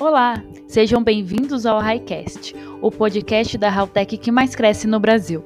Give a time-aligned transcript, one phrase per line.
[0.00, 5.44] Olá, sejam bem-vindos ao Highcast, o podcast da Haltech que mais cresce no Brasil.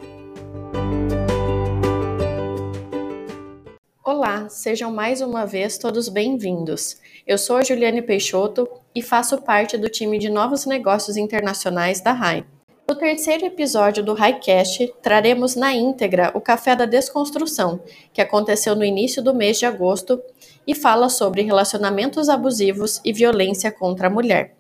[4.04, 7.00] Olá, sejam mais uma vez todos bem-vindos.
[7.26, 12.12] Eu sou a Juliane Peixoto e faço parte do time de novos negócios internacionais da
[12.12, 12.46] RAI.
[12.86, 17.80] No terceiro episódio do Highcast, traremos na íntegra o Café da Desconstrução,
[18.12, 20.22] que aconteceu no início do mês de agosto
[20.66, 24.54] e fala sobre relacionamentos abusivos e violência contra a mulher.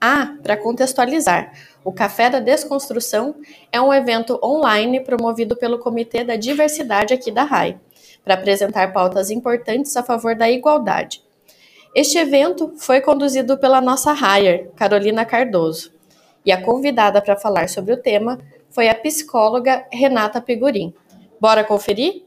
[0.00, 1.52] Ah, para contextualizar,
[1.84, 3.36] o Café da Desconstrução
[3.70, 7.78] é um evento online promovido pelo Comitê da Diversidade aqui da RAI,
[8.24, 11.22] para apresentar pautas importantes a favor da igualdade.
[11.94, 15.92] Este evento foi conduzido pela nossa Hire, Carolina Cardoso,
[16.44, 18.38] e a convidada para falar sobre o tema
[18.70, 20.94] foi a psicóloga Renata Pegurim.
[21.40, 22.24] Bora conferir?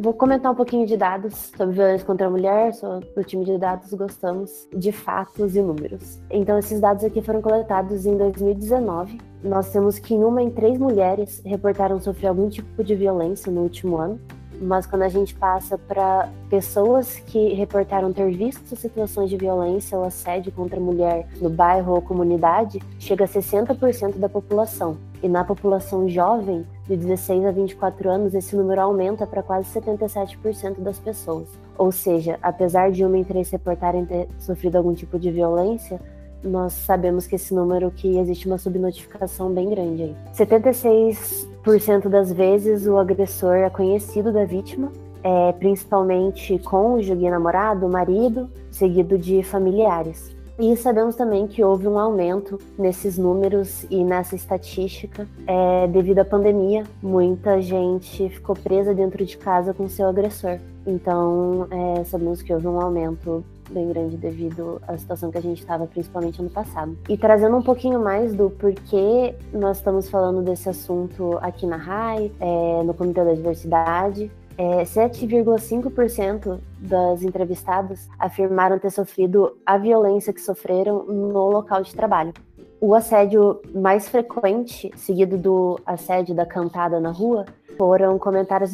[0.00, 2.72] Vou comentar um pouquinho de dados sobre violência contra a mulher.
[2.72, 6.20] Sou do time de dados, gostamos de fatos e números.
[6.30, 9.18] Então, esses dados aqui foram coletados em 2019.
[9.42, 13.96] Nós temos que uma em três mulheres reportaram sofrer algum tipo de violência no último
[13.96, 14.20] ano.
[14.60, 20.04] Mas quando a gente passa para pessoas que reportaram ter visto situações de violência ou
[20.04, 24.96] assédio contra a mulher no bairro ou comunidade, chega a 60% da população.
[25.22, 30.80] E na população jovem, de 16 a 24 anos, esse número aumenta para quase 77%
[30.80, 31.48] das pessoas.
[31.76, 36.00] Ou seja, apesar de uma em três reportarem ter sofrido algum tipo de violência,
[36.42, 40.16] nós sabemos que esse número que existe uma subnotificação bem grande aí.
[40.34, 49.18] 76% das vezes o agressor é conhecido da vítima, é, principalmente cônjuge, namorado, marido, seguido
[49.18, 50.36] de familiares.
[50.58, 56.24] E sabemos também que houve um aumento nesses números e nessa estatística é, devido à
[56.24, 56.82] pandemia.
[57.00, 60.58] Muita gente ficou presa dentro de casa com seu agressor.
[60.84, 65.60] Então, é, sabemos que houve um aumento bem grande devido à situação que a gente
[65.60, 66.96] estava, principalmente ano passado.
[67.08, 72.32] E trazendo um pouquinho mais do porquê nós estamos falando desse assunto aqui na RAI,
[72.40, 80.40] é, no Comitê da Diversidade, é, 7,5% das entrevistadas afirmaram ter sofrido a violência que
[80.40, 82.34] sofreram no local de trabalho.
[82.80, 87.46] O assédio mais frequente, seguido do assédio da cantada na rua,
[87.76, 88.72] foram comentários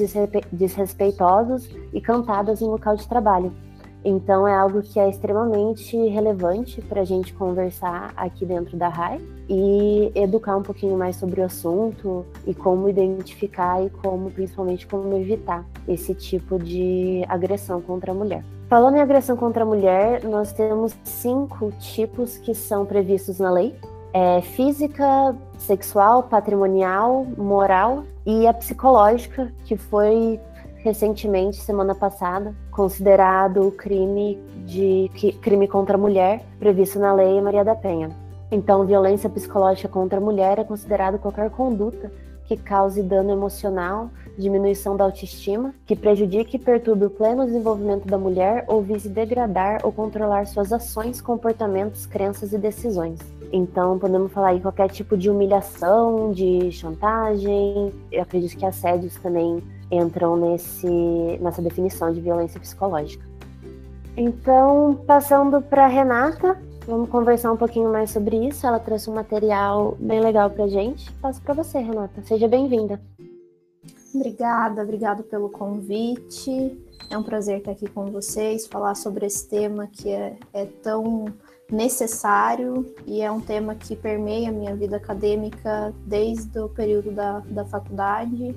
[0.51, 3.53] desrespeitosos e cantadas em local de trabalho.
[4.05, 9.19] Então é algo que é extremamente relevante para a gente conversar aqui dentro da RAI
[9.49, 15.17] e educar um pouquinho mais sobre o assunto e como identificar e como, principalmente, como
[15.17, 18.45] evitar esse tipo de agressão contra a mulher.
[18.69, 23.75] Falando em agressão contra a mulher, nós temos cinco tipos que são previstos na lei.
[24.13, 30.41] É física, sexual, patrimonial, moral e a psicológica, que foi
[30.85, 37.75] recentemente, semana passada, considerado crime de crime contra a mulher previsto na Lei Maria da
[37.75, 38.11] Penha.
[38.51, 42.13] Então, violência psicológica contra a mulher é considerado qualquer conduta
[42.45, 48.19] que cause dano emocional, diminuição da autoestima, que prejudique e perturbe o pleno desenvolvimento da
[48.19, 53.19] mulher ou vise degradar ou controlar suas ações, comportamentos, crenças e decisões.
[53.51, 57.91] Então, podemos falar aí qualquer tipo de humilhação, de chantagem.
[58.13, 60.87] Eu acredito que assédios também entram nesse,
[61.41, 63.25] nessa definição de violência psicológica.
[64.17, 66.57] Então, passando para Renata,
[66.87, 68.67] vamos conversar um pouquinho mais sobre isso.
[68.67, 71.11] Ela trouxe um material bem legal para gente.
[71.15, 72.23] Passo para você, Renata.
[72.23, 73.01] Seja bem-vinda.
[74.15, 76.81] Obrigada, obrigada pelo convite.
[77.11, 81.25] É um prazer estar aqui com vocês, falar sobre esse tema que é, é tão
[81.71, 87.41] necessário e é um tema que permeia a minha vida acadêmica desde o período da,
[87.41, 88.55] da faculdade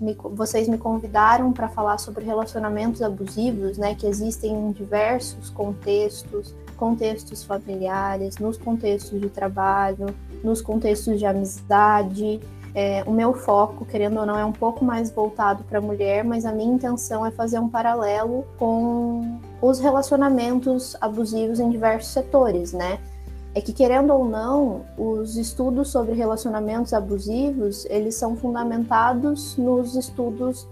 [0.00, 6.54] me, vocês me convidaram para falar sobre relacionamentos abusivos, né, que existem em diversos contextos,
[6.76, 10.06] contextos familiares, nos contextos de trabalho,
[10.42, 12.40] nos contextos de amizade.
[12.74, 16.22] É, o meu foco, querendo ou não, é um pouco mais voltado para a mulher,
[16.22, 22.72] mas a minha intenção é fazer um paralelo com os relacionamentos abusivos em diversos setores,
[22.72, 23.00] né?
[23.58, 30.66] É que querendo ou não, os estudos sobre relacionamentos abusivos eles são fundamentados nos estudos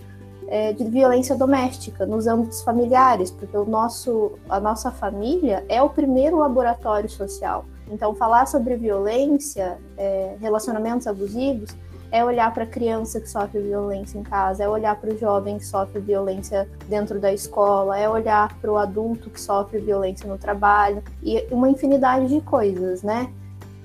[0.47, 5.91] é, de violência doméstica, nos âmbitos familiares, porque o nosso, a nossa família é o
[5.91, 7.65] primeiro laboratório social.
[7.91, 11.77] Então, falar sobre violência, é, relacionamentos abusivos,
[12.11, 15.59] é olhar para a criança que sofre violência em casa, é olhar para o jovem
[15.59, 20.39] que sofre violência dentro da escola, é olhar para o adulto que sofre violência no
[20.39, 23.31] trabalho e uma infinidade de coisas, né?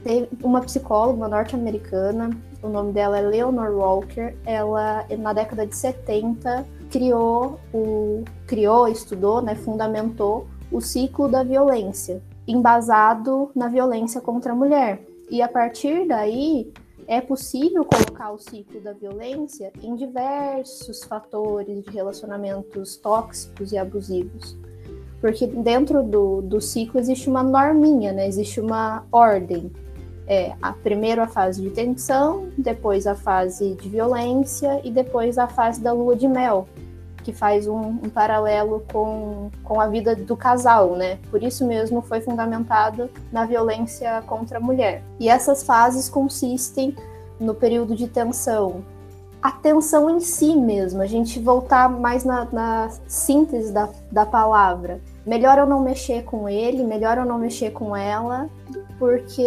[0.03, 2.31] Tem uma psicóloga norte-americana,
[2.61, 9.41] o nome dela é Leonor Walker, ela na década de 70 criou, o, criou, estudou,
[9.41, 15.01] né, fundamentou o ciclo da violência, embasado na violência contra a mulher.
[15.29, 16.71] E a partir daí
[17.07, 24.57] é possível colocar o ciclo da violência em diversos fatores de relacionamentos tóxicos e abusivos.
[25.19, 28.27] Porque dentro do, do ciclo existe uma norminha, né?
[28.27, 29.71] existe uma ordem.
[30.27, 35.47] É, a, primeiro a fase de tensão, depois a fase de violência e depois a
[35.47, 36.67] fase da lua de mel,
[37.21, 41.19] que faz um, um, paralelo com, com a vida do casal, né?
[41.29, 45.03] Por isso mesmo foi fundamentado na violência contra a mulher.
[45.19, 46.95] E essas fases consistem
[47.39, 48.83] no período de tensão,
[49.41, 55.01] a tensão em si mesmo, a gente voltar mais na, na síntese da, da palavra.
[55.25, 58.47] Melhor eu não mexer com ele, melhor eu não mexer com ela,
[58.99, 59.41] porque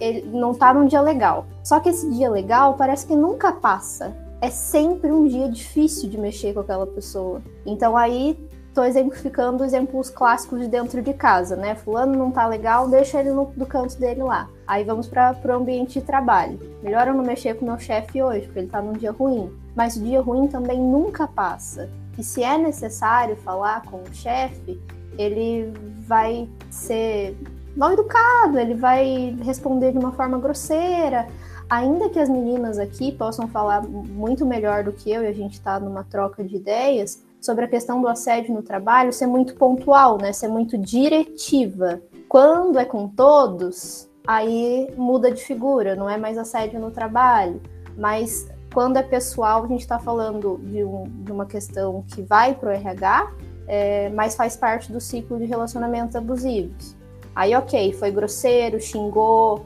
[0.00, 1.46] ele não tá num dia legal.
[1.62, 6.18] Só que esse dia legal parece que nunca passa é sempre um dia difícil de
[6.18, 7.42] mexer com aquela pessoa.
[7.64, 8.38] Então aí
[8.74, 11.74] tô exemplificando exemplos clássicos de dentro de casa, né?
[11.74, 14.50] Fulano não tá legal, deixa ele no do canto dele lá.
[14.66, 16.60] Aí vamos para o ambiente de trabalho.
[16.82, 19.50] Melhor eu não mexer com meu chefe hoje, porque ele tá num dia ruim.
[19.74, 21.88] Mas o dia ruim também nunca passa.
[22.18, 24.78] E se é necessário falar com o chefe,
[25.16, 25.72] ele
[26.06, 27.34] vai ser
[27.74, 31.26] mal educado, ele vai responder de uma forma grosseira,
[31.68, 35.54] ainda que as meninas aqui possam falar muito melhor do que eu e a gente
[35.54, 40.18] está numa troca de ideias sobre a questão do assédio no trabalho, ser muito pontual,
[40.18, 40.32] né?
[40.32, 42.00] Ser muito diretiva.
[42.28, 47.60] Quando é com todos, aí muda de figura, não é mais assédio no trabalho,
[47.96, 52.54] mas quando é pessoal, a gente está falando de, um, de, uma questão que vai
[52.54, 53.32] para o RH,
[53.66, 56.94] é, mas faz parte do ciclo de relacionamentos abusivos.
[57.34, 59.64] Aí, ok, foi grosseiro, xingou,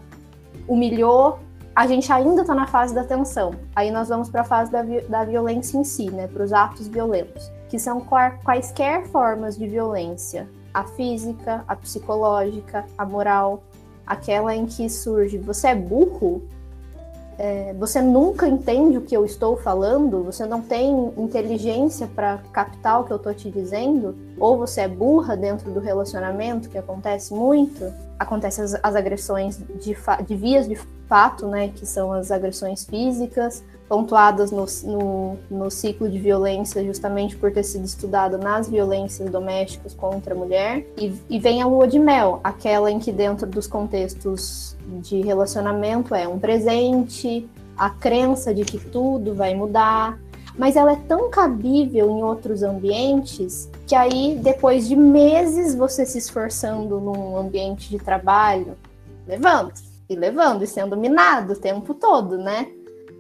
[0.69, 1.39] humilhou,
[1.75, 3.55] a gente ainda está na fase da tensão.
[3.75, 6.27] Aí nós vamos para a fase da, vi da violência em si, né?
[6.27, 8.05] Para os atos violentos, que são
[8.45, 13.63] quaisquer formas de violência: a física, a psicológica, a moral,
[14.07, 16.43] aquela em que surge você é burro,
[17.43, 23.01] é, você nunca entende o que eu estou falando, você não tem inteligência para captar
[23.01, 27.33] o que eu estou te dizendo, ou você é burra dentro do relacionamento, que acontece
[27.33, 29.97] muito, acontecem as, as agressões de,
[30.27, 30.77] de, vias de
[31.09, 37.35] fato, né, que são as agressões físicas, pontuadas no, no, no, ciclo de violência justamente
[37.35, 40.87] por ter sido estudado nas violências domésticas contra a mulher.
[40.97, 46.15] E, e vem a lua de mel, aquela em que dentro dos contextos de relacionamento
[46.15, 50.17] é um presente, a crença de que tudo vai mudar,
[50.57, 56.17] mas ela é tão cabível em outros ambientes que aí depois de meses você se
[56.17, 58.77] esforçando num ambiente de trabalho,
[59.27, 59.73] levando
[60.09, 62.69] e levando e sendo minado o tempo todo, né?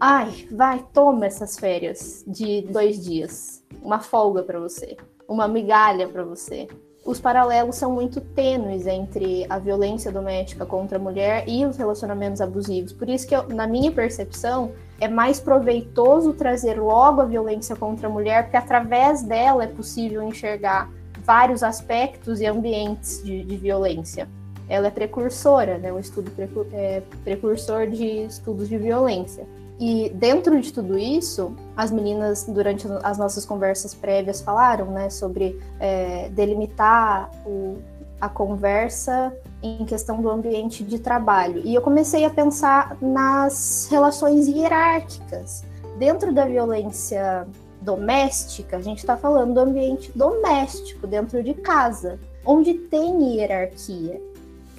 [0.00, 4.96] Ai, vai, toma essas férias de dois dias, uma folga para você,
[5.28, 6.66] uma migalha para você
[7.04, 12.40] os paralelos são muito tênues entre a violência doméstica contra a mulher e os relacionamentos
[12.40, 12.92] abusivos.
[12.92, 18.06] Por isso que, eu, na minha percepção, é mais proveitoso trazer logo a violência contra
[18.06, 20.90] a mulher, porque através dela é possível enxergar
[21.24, 24.28] vários aspectos e ambientes de, de violência.
[24.68, 25.92] Ela é precursora, né?
[25.92, 29.46] Um estudo precur, é, precursor de estudos de violência.
[29.80, 35.58] E dentro de tudo isso, as meninas, durante as nossas conversas prévias, falaram né, sobre
[35.80, 37.78] é, delimitar o,
[38.20, 41.62] a conversa em questão do ambiente de trabalho.
[41.64, 45.64] E eu comecei a pensar nas relações hierárquicas.
[45.98, 47.48] Dentro da violência
[47.80, 54.20] doméstica, a gente está falando do ambiente doméstico, dentro de casa, onde tem hierarquia.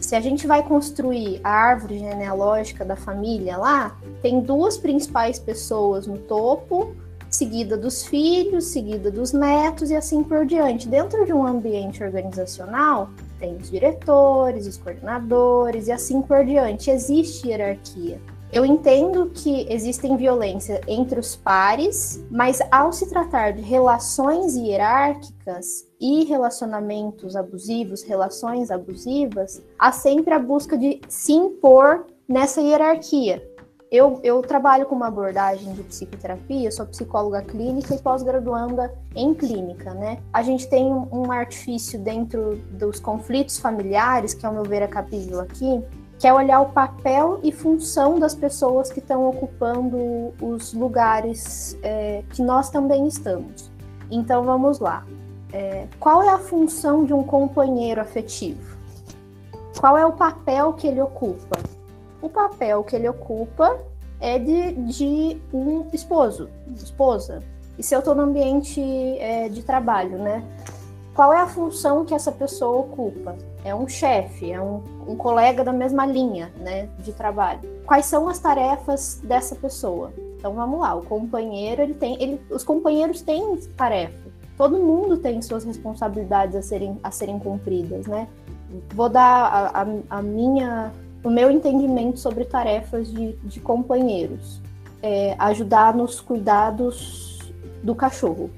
[0.01, 6.07] Se a gente vai construir a árvore genealógica da família lá, tem duas principais pessoas
[6.07, 6.95] no topo,
[7.29, 10.87] seguida dos filhos, seguida dos netos e assim por diante.
[10.87, 16.89] Dentro de um ambiente organizacional, tem os diretores, os coordenadores e assim por diante.
[16.89, 18.19] Existe hierarquia.
[18.51, 25.87] Eu entendo que existem violência entre os pares, mas ao se tratar de relações hierárquicas
[26.01, 33.41] e relacionamentos abusivos, relações abusivas, há sempre a busca de se impor nessa hierarquia.
[33.89, 39.93] Eu, eu trabalho com uma abordagem de psicoterapia, sou psicóloga clínica e pós-graduanda em clínica,
[39.93, 40.19] né?
[40.31, 45.41] A gente tem um, artifício dentro dos conflitos familiares, que ao meu ver é capítulo
[45.41, 45.83] aqui,
[46.21, 52.23] que é olhar o papel e função das pessoas que estão ocupando os lugares é,
[52.29, 53.71] que nós também estamos.
[54.11, 55.03] Então vamos lá.
[55.51, 58.77] É, qual é a função de um companheiro afetivo?
[59.79, 61.57] Qual é o papel que ele ocupa?
[62.21, 63.79] O papel que ele ocupa
[64.19, 67.41] é de, de um esposo, esposa.
[67.79, 68.79] E se eu estou no ambiente
[69.17, 70.43] é, de trabalho, né?
[71.15, 73.35] Qual é a função que essa pessoa ocupa?
[73.63, 77.61] É um chefe, é um, um colega da mesma linha, né, de trabalho.
[77.85, 80.11] Quais são as tarefas dessa pessoa?
[80.37, 84.31] Então vamos lá, o companheiro ele tem, ele, os companheiros têm tarefa.
[84.57, 88.27] Todo mundo tem suas responsabilidades a serem, a serem cumpridas, né?
[88.93, 90.91] Vou dar a, a, a minha,
[91.23, 94.61] o meu entendimento sobre tarefas de, de companheiros.
[95.03, 97.39] É, ajudar nos cuidados
[97.81, 98.51] do cachorro,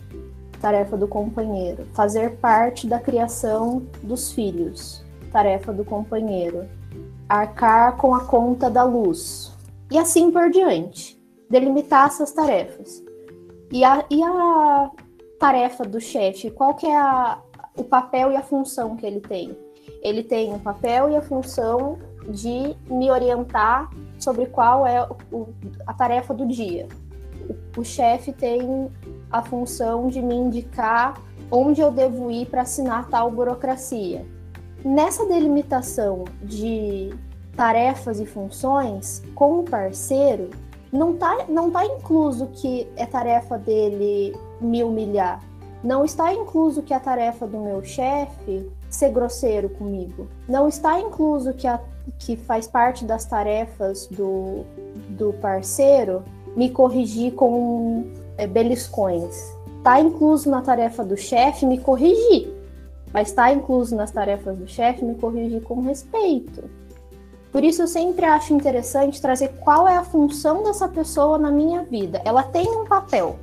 [0.63, 1.85] tarefa do companheiro.
[1.91, 6.69] Fazer parte da criação dos filhos, tarefa do companheiro.
[7.27, 9.51] Arcar com a conta da luz.
[9.91, 11.21] E assim por diante.
[11.49, 13.03] Delimitar essas tarefas.
[13.73, 14.89] E a, e a
[15.37, 16.49] tarefa do chefe?
[16.49, 17.39] Qual que é a,
[17.75, 19.57] o papel e a função que ele tem?
[20.01, 25.47] Ele tem o papel e a função de me orientar sobre qual é o,
[25.85, 26.87] a tarefa do dia.
[27.75, 28.89] O, o chefe tem
[29.33, 34.23] a função de me indicar onde eu devo ir para assinar tal burocracia.
[34.85, 37.13] Nessa delimitação de
[37.55, 40.51] tarefas e funções, com o parceiro,
[40.91, 45.41] não está não tá incluso que é tarefa dele me humilhar.
[45.83, 50.27] Não está incluso que a tarefa do meu chefe ser grosseiro comigo.
[50.47, 51.79] Não está incluso que, a,
[52.19, 54.63] que faz parte das tarefas do,
[55.09, 56.23] do parceiro
[56.55, 58.05] me corrigir com
[58.37, 59.53] é, beliscões.
[59.77, 62.53] Está incluso na tarefa do chefe me corrigir,
[63.11, 66.63] mas está incluso nas tarefas do chefe me corrigir com respeito.
[67.51, 71.83] Por isso eu sempre acho interessante trazer qual é a função dessa pessoa na minha
[71.83, 72.19] vida.
[72.25, 73.37] Ela tem um papel.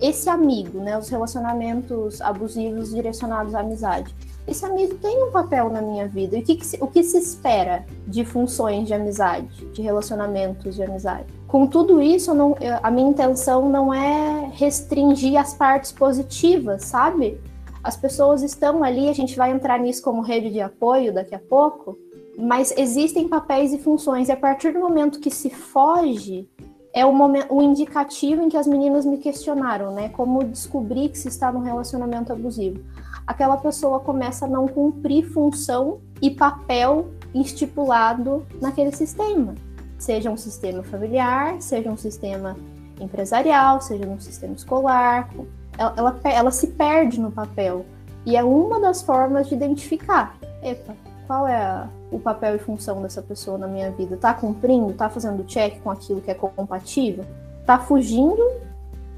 [0.00, 4.12] Esse amigo, né, os relacionamentos abusivos direcionados à amizade.
[4.48, 6.36] Esse amigo tem um papel na minha vida.
[6.36, 10.74] E o que, que se, o que se espera de funções de amizade, de relacionamentos
[10.74, 11.26] de amizade?
[11.52, 17.38] Com tudo isso, não, a minha intenção não é restringir as partes positivas, sabe?
[17.84, 21.38] As pessoas estão ali, a gente vai entrar nisso como rede de apoio daqui a
[21.38, 21.98] pouco,
[22.38, 26.48] mas existem papéis e funções, e a partir do momento que se foge,
[26.90, 30.08] é o, momento, o indicativo em que as meninas me questionaram, né?
[30.08, 32.82] Como descobrir que se está num relacionamento abusivo.
[33.26, 39.54] Aquela pessoa começa a não cumprir função e papel estipulado naquele sistema
[40.02, 42.56] seja um sistema familiar, seja um sistema
[43.00, 45.30] empresarial, seja um sistema escolar.
[45.78, 47.86] Ela, ela, ela, se perde no papel.
[48.26, 50.36] E é uma das formas de identificar.
[50.60, 50.94] Epa,
[51.26, 54.16] qual é a, o papel e função dessa pessoa na minha vida?
[54.16, 54.92] Tá cumprindo?
[54.92, 57.24] Tá fazendo check com aquilo que é compatível?
[57.64, 58.42] Tá fugindo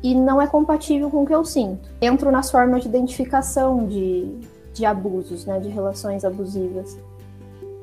[0.03, 1.89] e não é compatível com o que eu sinto?
[2.01, 4.39] Entro nas formas de identificação de,
[4.75, 6.95] de abusos, né, de relações abusivas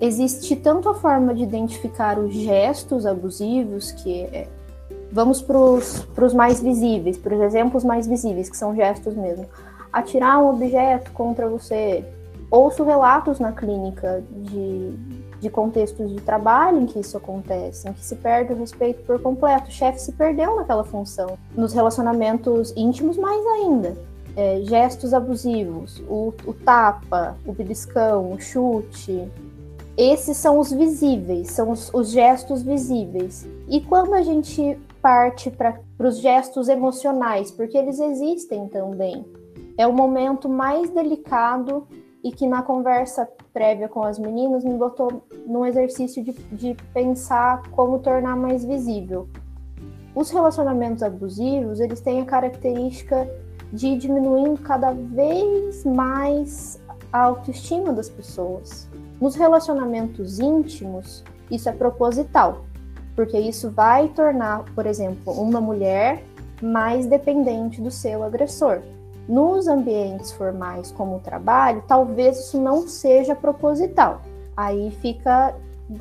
[0.01, 4.47] existe tanto a forma de identificar os gestos abusivos, que é,
[5.11, 9.45] vamos para os mais visíveis, para os exemplos mais visíveis, que são gestos mesmo.
[9.93, 12.03] Atirar um objeto contra você.
[12.49, 14.97] Ouço relatos na clínica de,
[15.39, 19.21] de contextos de trabalho em que isso acontece, em que se perde o respeito por
[19.21, 19.69] completo.
[19.69, 21.37] O chefe se perdeu naquela função.
[21.55, 23.95] Nos relacionamentos íntimos, mais ainda.
[24.35, 29.29] É, gestos abusivos, o, o tapa, o beliscão, o chute,
[29.97, 33.47] esses são os visíveis, são os, os gestos visíveis.
[33.67, 39.25] E quando a gente parte para os gestos emocionais, porque eles existem também,
[39.77, 41.87] é o momento mais delicado
[42.23, 47.63] e que na conversa prévia com as meninas me botou num exercício de, de pensar
[47.71, 49.27] como tornar mais visível.
[50.13, 53.27] Os relacionamentos abusivos, eles têm a característica
[53.71, 56.79] de ir diminuindo cada vez mais
[57.11, 58.90] a autoestima das pessoas.
[59.21, 62.65] Nos relacionamentos íntimos, isso é proposital,
[63.15, 66.23] porque isso vai tornar, por exemplo, uma mulher
[66.59, 68.81] mais dependente do seu agressor.
[69.29, 74.23] Nos ambientes formais, como o trabalho, talvez isso não seja proposital.
[74.57, 75.55] Aí fica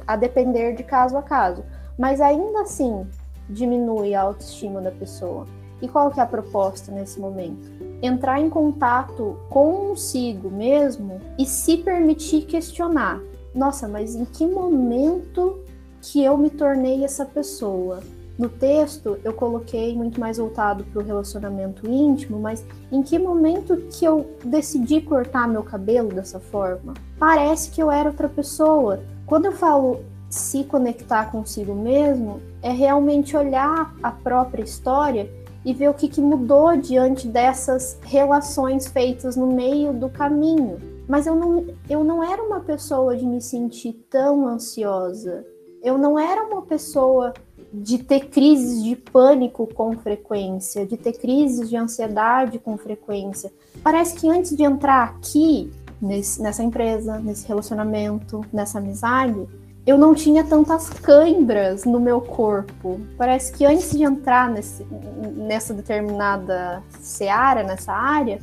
[0.06, 1.62] a depender de caso a caso.
[1.98, 3.06] Mas ainda assim,
[3.50, 5.46] diminui a autoestima da pessoa.
[5.82, 7.80] E qual que é a proposta nesse momento?
[8.02, 13.20] entrar em contato consigo mesmo e se permitir questionar.
[13.54, 15.58] Nossa, mas em que momento
[16.00, 18.00] que eu me tornei essa pessoa?
[18.38, 23.76] No texto eu coloquei muito mais voltado para o relacionamento íntimo, mas em que momento
[23.90, 26.94] que eu decidi cortar meu cabelo dessa forma?
[27.18, 29.00] Parece que eu era outra pessoa.
[29.26, 35.28] Quando eu falo se conectar consigo mesmo, é realmente olhar a própria história
[35.64, 40.78] e ver o que, que mudou diante dessas relações feitas no meio do caminho.
[41.08, 45.44] Mas eu não, eu não era uma pessoa de me sentir tão ansiosa.
[45.82, 47.32] Eu não era uma pessoa
[47.72, 53.52] de ter crises de pânico com frequência, de ter crises de ansiedade com frequência.
[53.82, 59.46] Parece que antes de entrar aqui, nesse, nessa empresa, nesse relacionamento, nessa amizade,
[59.90, 63.00] eu não tinha tantas câimbras no meu corpo.
[63.18, 64.86] Parece que antes de entrar nesse,
[65.34, 68.38] nessa determinada seara, nessa área,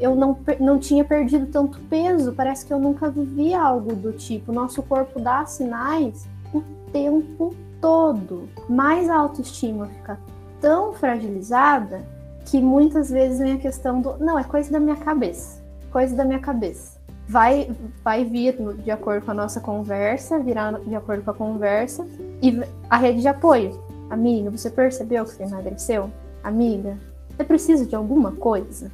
[0.00, 2.32] eu não, não tinha perdido tanto peso.
[2.32, 4.50] Parece que eu nunca vivi algo do tipo.
[4.50, 6.60] Nosso corpo dá sinais o
[6.92, 8.48] tempo todo.
[8.68, 10.18] Mas a autoestima fica
[10.60, 12.04] tão fragilizada
[12.46, 14.16] que muitas vezes vem a questão do.
[14.18, 15.62] Não, é coisa da minha cabeça.
[15.92, 16.99] Coisa da minha cabeça
[17.30, 17.70] vai,
[18.02, 22.04] vai vir de acordo com a nossa conversa, virar de acordo com a conversa,
[22.42, 23.80] e a rede de apoio.
[24.10, 26.10] Amiga, você percebeu que você emagreceu?
[26.42, 28.90] Amiga, você precisa de alguma coisa?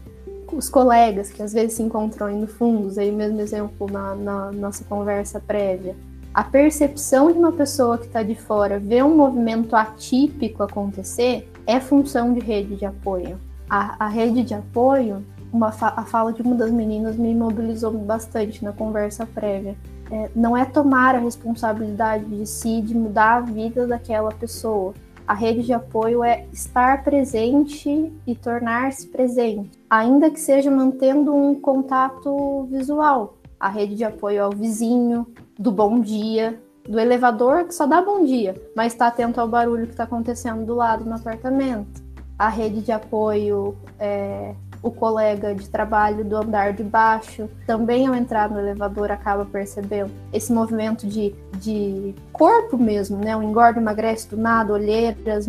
[0.52, 4.84] Os colegas que às vezes se encontram indo fundos, aí mesmo exemplo na, na nossa
[4.84, 5.96] conversa prévia,
[6.34, 11.80] a percepção de uma pessoa que está de fora ver um movimento atípico acontecer é
[11.80, 13.38] função de rede de apoio.
[13.68, 15.24] A, a rede de apoio
[15.56, 19.74] uma fa a fala de uma das meninas me mobilizou bastante na conversa prévia.
[20.10, 24.94] É, não é tomar a responsabilidade de si, de mudar a vida daquela pessoa.
[25.26, 31.52] A rede de apoio é estar presente e tornar-se presente, ainda que seja mantendo um
[31.60, 33.34] contato visual.
[33.58, 35.26] A rede de apoio ao vizinho,
[35.58, 39.86] do bom dia, do elevador que só dá bom dia, mas está atento ao barulho
[39.86, 42.04] que está acontecendo do lado no apartamento.
[42.38, 44.54] A rede de apoio é,
[44.86, 50.12] o colega de trabalho do andar de baixo também ao entrar no elevador acaba percebendo
[50.32, 53.36] esse movimento de, de corpo mesmo, né?
[53.36, 55.48] O engorda, emagrece do nada, olheiras,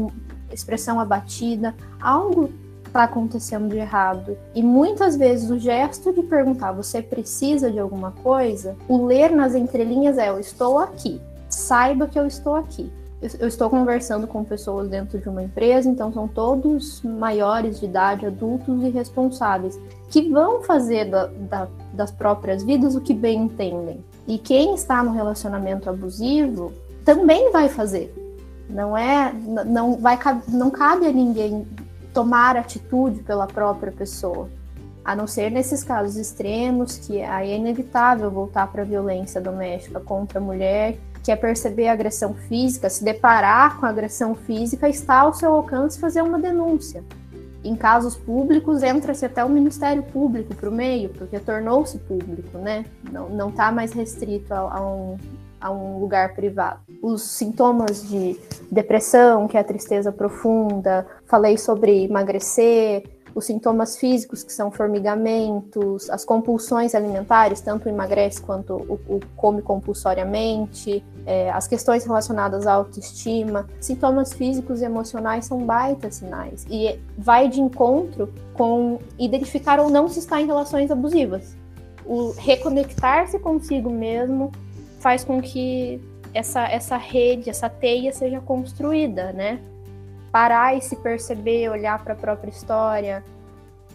[0.51, 2.49] expressão abatida, algo
[2.85, 4.35] está acontecendo de errado.
[4.55, 9.53] E muitas vezes o gesto de perguntar você precisa de alguma coisa, o ler nas
[9.53, 14.87] entrelinhas é eu estou aqui, saiba que eu estou aqui eu estou conversando com pessoas
[14.87, 20.61] dentro de uma empresa, então são todos maiores de idade, adultos e responsáveis, que vão
[20.61, 24.05] fazer da, da, das próprias vidas o que bem entendem.
[24.27, 26.71] E quem está no relacionamento abusivo
[27.03, 28.13] também vai fazer.
[28.69, 29.33] Não é,
[29.65, 31.65] não vai, não cabe a ninguém
[32.13, 34.47] tomar atitude pela própria pessoa,
[35.03, 39.99] a não ser nesses casos extremos que aí é inevitável voltar para a violência doméstica
[39.99, 44.87] contra a mulher que é perceber a agressão física, se deparar com a agressão física,
[44.87, 47.03] está ao seu alcance fazer uma denúncia.
[47.65, 52.85] Em casos públicos, entra-se até o Ministério Público para o meio, porque tornou-se público, né?
[53.11, 55.17] Não está mais restrito a, a, um,
[55.59, 56.79] a um lugar privado.
[57.01, 58.39] Os sintomas de
[58.71, 66.09] depressão, que é a tristeza profunda, falei sobre emagrecer, os sintomas físicos, que são formigamentos,
[66.09, 72.73] as compulsões alimentares, tanto emagrece quanto o, o come compulsoriamente, é, as questões relacionadas à
[72.73, 76.65] autoestima, sintomas físicos e emocionais são baita sinais.
[76.69, 81.55] E vai de encontro com identificar ou não se está em relações abusivas.
[82.05, 84.51] O reconectar-se consigo mesmo
[84.99, 86.01] faz com que
[86.33, 89.59] essa, essa rede, essa teia seja construída, né?
[90.37, 93.23] Parar e se perceber, olhar para a própria história.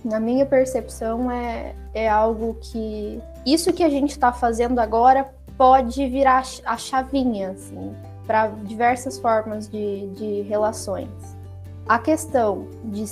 [0.05, 3.23] Na minha percepção, é, é algo que.
[3.47, 7.95] Isso que a gente está fazendo agora pode virar a chavinha, assim,
[8.27, 11.09] para diversas formas de, de relações.
[11.89, 13.05] A questão de,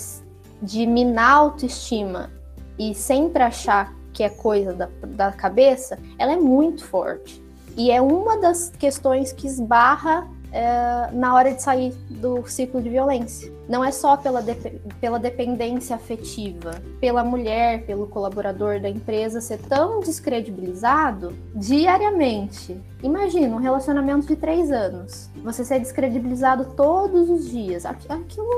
[0.61, 2.33] de minar a autoestima
[2.77, 7.41] e sempre achar que é coisa da, da cabeça, ela é muito forte.
[7.77, 12.89] E é uma das questões que esbarra é, na hora de sair do ciclo de
[12.89, 13.53] violência.
[13.69, 14.55] Não é só pela, de,
[15.01, 22.81] pela dependência afetiva, pela mulher, pelo colaborador da empresa ser tão descredibilizado diariamente.
[23.03, 27.87] Imagina um relacionamento de três anos, você ser descredibilizado todos os dias.
[27.87, 28.49] Aquilo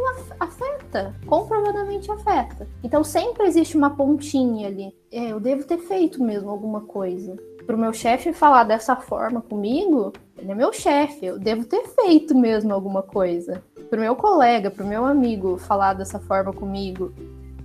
[0.40, 2.66] afeta, comprovadamente afeta.
[2.82, 4.94] Então sempre existe uma pontinha ali.
[5.12, 10.12] É, eu devo ter feito mesmo alguma coisa pro meu chefe falar dessa forma comigo,
[10.36, 13.62] ele é meu chefe, eu devo ter feito mesmo alguma coisa.
[13.88, 17.12] Pro meu colega, pro meu amigo falar dessa forma comigo,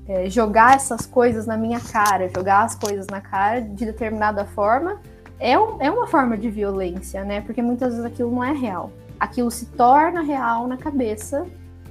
[0.07, 5.01] é, jogar essas coisas na minha cara, jogar as coisas na cara de determinada forma,
[5.39, 7.41] é, um, é uma forma de violência, né?
[7.41, 8.91] Porque muitas vezes aquilo não é real.
[9.19, 11.45] Aquilo se torna real na cabeça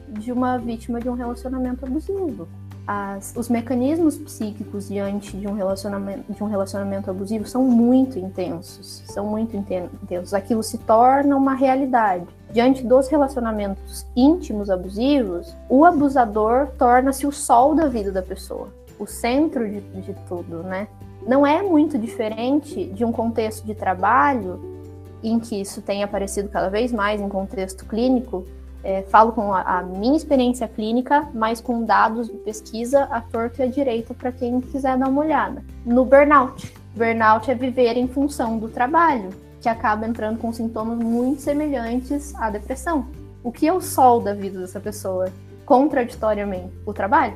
[0.09, 2.49] de uma vítima de um relacionamento abusivo
[2.87, 9.03] as, os mecanismos psíquicos diante de um relacionamento de um relacionamento abusivo são muito intensos,
[9.07, 10.33] são muito intensos.
[10.33, 12.27] Aquilo se torna uma realidade.
[12.53, 18.69] Diante dos relacionamentos íntimos abusivos, o abusador torna-se o sol da vida da pessoa,
[18.99, 20.87] o centro de, de tudo, né?
[21.27, 24.77] Não é muito diferente de um contexto de trabalho
[25.25, 28.47] em que isso tem aparecido cada vez mais em contexto clínico,
[28.87, 33.65] é, falo com a, a, minha experiência clínica, mas com dados de pesquisa à torta
[33.65, 35.61] e à direita para quem quiser dar uma olhada.
[35.85, 36.73] No burnout.
[36.95, 42.49] Burnout é viver em função do trabalho, que acaba entrando com sintomas muito semelhantes à
[42.49, 43.09] depressão.
[43.43, 45.33] O que é o sol da vida dessa pessoa?
[45.65, 47.35] Contraditoriamente, o trabalho.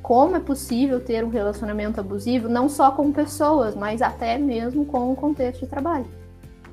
[0.00, 5.12] Como é possível ter um relacionamento abusivo não só com pessoas, mas até mesmo com
[5.12, 6.06] o contexto de trabalho?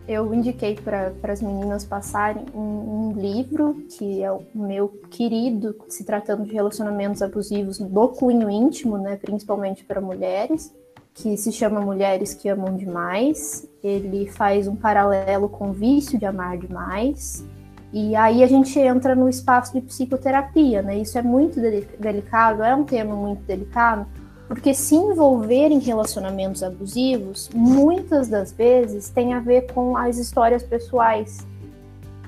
[0.07, 6.03] Eu indiquei para as meninas passarem um, um, livro que é o meu querido, se
[6.03, 10.73] tratando de relacionamentos abusivos do cunho íntimo, né, principalmente para mulheres,
[11.13, 13.67] que se chama Mulheres que Amam Demais.
[13.81, 17.45] Ele faz um paralelo com o vício de amar demais.
[17.93, 20.97] E aí a gente entra no espaço de psicoterapia, né?
[20.97, 21.61] Isso é muito
[21.97, 24.05] delicado, é um tema muito delicado,
[24.47, 30.61] porque se envolver em relacionamentos abusivos, muitas das vezes tem a ver com as histórias
[30.61, 31.45] pessoais.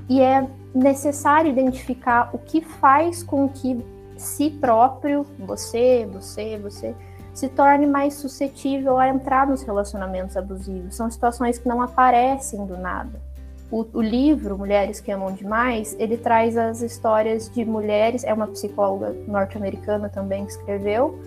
[0.10, 3.84] E é necessário identificar o que faz com que
[4.18, 6.96] si próprio, você, você, você,
[7.34, 10.96] se torne mais suscetível a entrar nos relacionamentos abusivos.
[10.96, 13.22] São situações que não aparecem do nada.
[13.70, 18.48] O, o, livro Mulheres que Amam Demais, ele traz as histórias de mulheres, é uma
[18.48, 21.20] psicóloga norte-americana também que escreveu,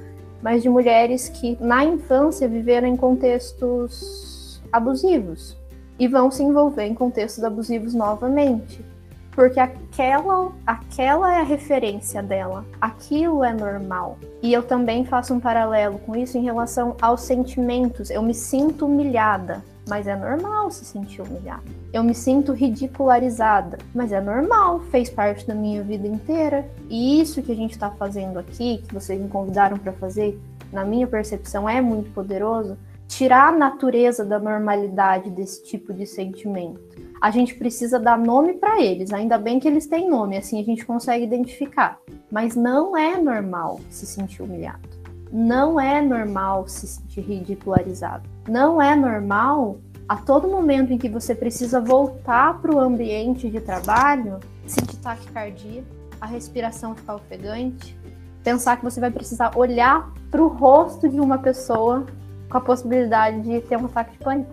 [0.43, 5.57] mas de mulheres que na infância viveram em contextos abusivos
[5.99, 8.85] e vão se envolver em contextos abusivos novamente.
[9.33, 14.19] Porque aquela, aquela é a referência dela, aquilo é normal.
[14.43, 18.11] E eu também faço um paralelo com isso em relação aos sentimentos.
[18.11, 21.63] Eu me sinto humilhada, mas é normal se sentir humilhada.
[21.93, 26.69] Eu me sinto ridicularizada, mas é normal, fez parte da minha vida inteira.
[26.89, 30.41] E isso que a gente está fazendo aqui, que vocês me convidaram para fazer,
[30.73, 37.10] na minha percepção é muito poderoso, tirar a natureza da normalidade desse tipo de sentimento.
[37.21, 40.65] A gente precisa dar nome para eles, ainda bem que eles têm nome, assim a
[40.65, 41.99] gente consegue identificar.
[42.31, 44.89] Mas não é normal se sentir humilhado.
[45.31, 49.79] Não é normal se sentir ridicularizado não é normal
[50.09, 55.85] a todo momento em que você precisa voltar para o ambiente de trabalho, sentir taquicardia,
[56.21, 57.97] a respiração ficar ofegante,
[58.43, 62.05] pensar que você vai precisar olhar para o rosto de uma pessoa
[62.51, 64.51] com a possibilidade de ter um ataque de pânico.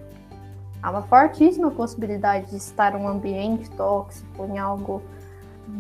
[0.82, 5.02] Há uma fortíssima possibilidade de estar em um ambiente tóxico, em algo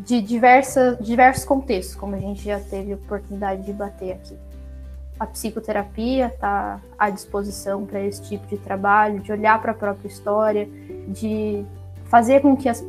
[0.05, 4.37] de diversa, diversos contextos, como a gente já teve oportunidade de bater aqui
[5.19, 10.07] a psicoterapia está à disposição para esse tipo de trabalho, de olhar para a própria
[10.07, 10.67] história,
[11.07, 11.65] de
[12.05, 12.85] fazer com que as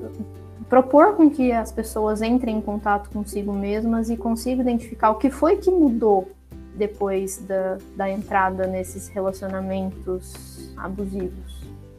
[0.69, 5.31] propor com que as pessoas entrem em contato consigo mesmas e consigam identificar o que
[5.31, 6.31] foi que mudou
[6.75, 11.58] depois da, da entrada nesses relacionamentos abusivos.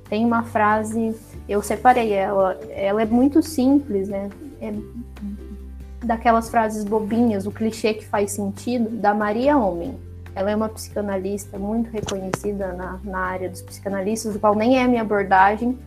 [0.10, 1.16] Tem uma frase,
[1.48, 4.30] eu separei ela, ela é muito simples, né?
[4.62, 4.74] É
[6.04, 9.96] daquelas frases bobinhas, o clichê que faz sentido, da Maria Homem
[10.36, 14.84] ela é uma psicanalista muito reconhecida na, na área dos psicanalistas, do qual nem é
[14.84, 15.78] a minha abordagem,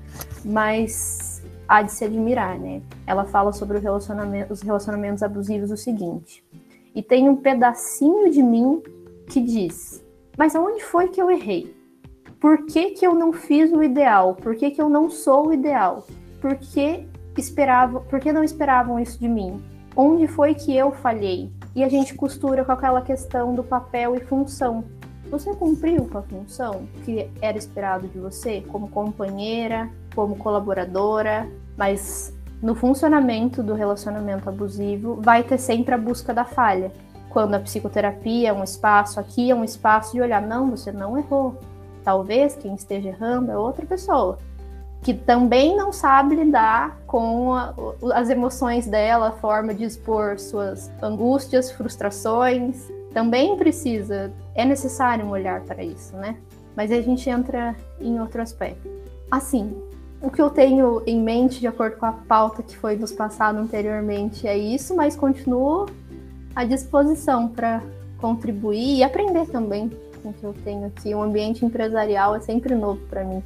[0.45, 2.83] mas há de se admirar, né?
[3.07, 6.45] Ela fala sobre relacionamento, os relacionamentos abusivos o seguinte:
[6.95, 8.83] e tem um pedacinho de mim
[9.27, 10.05] que diz,
[10.37, 11.75] mas aonde foi que eu errei?
[12.43, 14.35] Por que, que eu não fiz o ideal?
[14.35, 16.07] Por que, que eu não sou o ideal?
[16.43, 19.63] Por que, esperava, por que não esperavam isso de mim?
[19.97, 21.51] Onde foi que eu falhei?
[21.75, 24.85] e a gente costura com aquela questão do papel e função.
[25.31, 32.35] Você cumpriu com a função que era esperado de você, como companheira, como colaboradora, mas
[32.61, 36.93] no funcionamento do relacionamento abusivo vai ter sempre a busca da falha.
[37.31, 41.17] Quando a psicoterapia é um espaço, aqui é um espaço de olhar, não, você não
[41.17, 41.59] errou.
[42.05, 44.39] Talvez quem esteja errando é outra pessoa
[45.03, 47.75] que também não sabe lidar com a,
[48.15, 52.89] as emoções dela, a forma de expor suas angústias, frustrações.
[53.13, 56.37] Também precisa, é necessário um olhar para isso, né?
[56.77, 58.89] Mas a gente entra em outro aspecto.
[59.29, 59.77] Assim,
[60.21, 63.59] o que eu tenho em mente, de acordo com a pauta que foi nos passado
[63.59, 65.87] anteriormente, é isso, mas continuo
[66.55, 67.83] à disposição para
[68.21, 69.91] contribuir e aprender também
[70.23, 71.15] com que eu tenho aqui.
[71.15, 73.43] O ambiente empresarial é sempre novo para mim.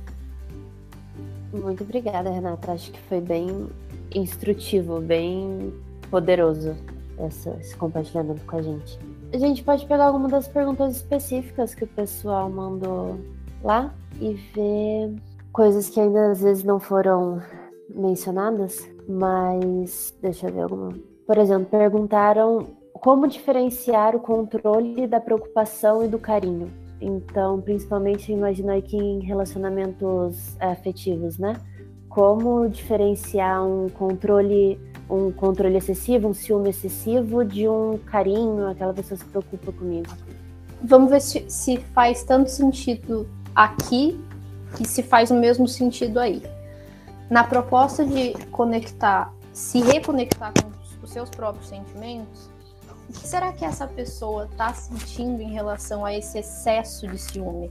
[1.53, 2.73] Muito obrigada, Renata.
[2.73, 3.69] Acho que foi bem
[4.15, 5.73] instrutivo, bem
[6.11, 6.77] poderoso
[7.19, 8.99] essa, esse compartilhamento com a gente.
[9.33, 13.19] A gente pode pegar alguma das perguntas específicas que o pessoal mandou
[13.62, 15.17] lá e ver
[15.53, 17.43] coisas que ainda às vezes não foram
[17.89, 20.93] mencionadas, mas deixa eu ver alguma.
[21.27, 22.67] Por exemplo, perguntaram
[22.99, 26.71] como diferenciar o controle da preocupação e do carinho.
[27.01, 31.55] Então, principalmente imagino aqui em relacionamentos afetivos, né?
[32.09, 39.17] Como diferenciar um controle um controle excessivo, um ciúme excessivo de um carinho, aquela pessoa
[39.17, 40.09] se preocupa comigo.
[40.83, 44.21] Vamos ver se, se faz tanto sentido aqui
[44.81, 46.43] e se faz o mesmo sentido aí.
[47.31, 50.71] Na proposta de conectar, se reconectar com
[51.05, 52.51] os seus próprios sentimentos,
[53.09, 57.71] o que será que essa pessoa está sentindo em relação a esse excesso de ciúme?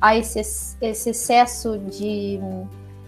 [0.00, 0.40] A esse,
[0.80, 2.40] esse excesso de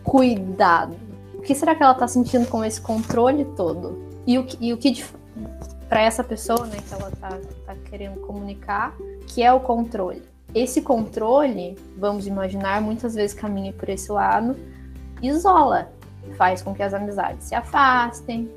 [0.04, 0.96] cuidado?
[1.34, 4.02] O que será que ela está sentindo com esse controle todo?
[4.26, 5.04] E o que, e o que
[5.88, 8.94] para essa pessoa, né, que ela está tá querendo comunicar,
[9.26, 10.22] que é o controle?
[10.54, 14.56] Esse controle, vamos imaginar, muitas vezes caminha por esse lado,
[15.22, 15.90] isola,
[16.36, 18.50] faz com que as amizades se afastem,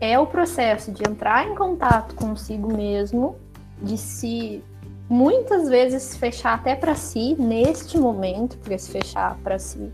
[0.00, 3.36] é o processo de entrar em contato consigo mesmo,
[3.82, 4.64] de se
[5.08, 9.90] muitas vezes fechar até para si neste momento, porque se fechar para si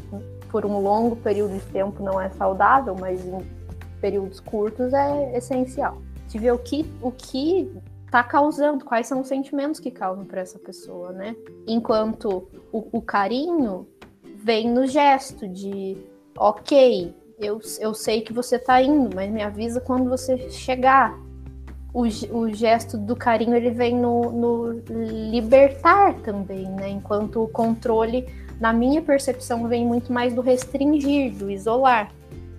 [0.51, 3.39] por um longo período de tempo não é saudável, mas em
[4.01, 5.99] períodos curtos é essencial.
[6.29, 7.71] De ver o que o que
[8.05, 11.35] está causando, quais são os sentimentos que causam para essa pessoa, né?
[11.67, 13.87] Enquanto o, o carinho
[14.37, 15.97] vem no gesto de
[16.39, 21.19] ok, eu, eu sei que você tá indo, mas me avisa quando você chegar.
[21.93, 24.83] O, o gesto do carinho ele vem no, no
[25.31, 26.91] libertar também, né?
[26.91, 28.27] Enquanto o controle,
[28.61, 32.11] na minha percepção, vem muito mais do restringir, do isolar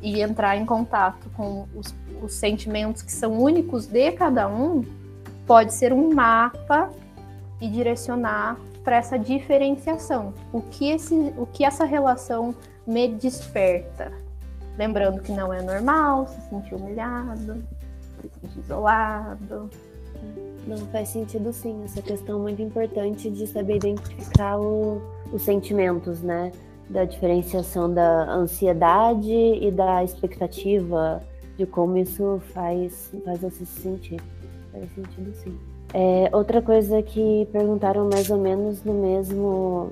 [0.01, 4.83] e entrar em contato com os, os sentimentos que são únicos de cada um,
[5.45, 6.89] pode ser um mapa
[7.61, 10.33] e direcionar para essa diferenciação.
[10.51, 14.26] O que, esse, o que essa relação me desperta?
[14.77, 17.63] Lembrando que não é normal se sentir humilhado,
[18.21, 19.69] se sentir isolado.
[20.67, 26.51] Não faz sentido sim, essa questão muito importante de saber identificar o, os sentimentos, né?
[26.89, 31.23] Da diferenciação da ansiedade e da expectativa,
[31.57, 34.21] de como isso faz, faz você se sentir.
[34.71, 35.57] Faz sentido sim.
[35.93, 39.89] É, outra coisa que perguntaram mais ou menos no mesmo.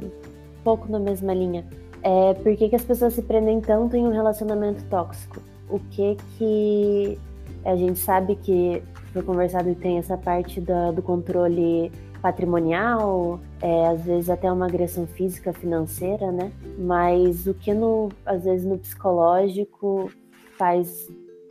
[0.63, 1.65] pouco na mesma linha
[2.05, 5.41] é por que, que as pessoas se prendem tanto em um relacionamento tóxico?
[5.67, 7.19] O que que
[7.65, 11.91] a gente sabe que foi conversado e tem essa parte da, do controle
[12.21, 16.51] patrimonial, é, às vezes até uma agressão física, financeira, né?
[16.77, 20.11] Mas o que no, às vezes no psicológico
[20.59, 21.07] faz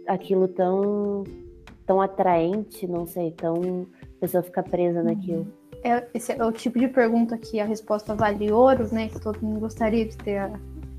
[0.06, 1.24] aquilo tão
[1.84, 5.48] tão atraente, não sei, tão a pessoa fica presa naquilo.
[5.84, 9.08] É, esse é o tipo de pergunta que a resposta vale ouro, né?
[9.08, 10.50] Que todo mundo gostaria de ter a,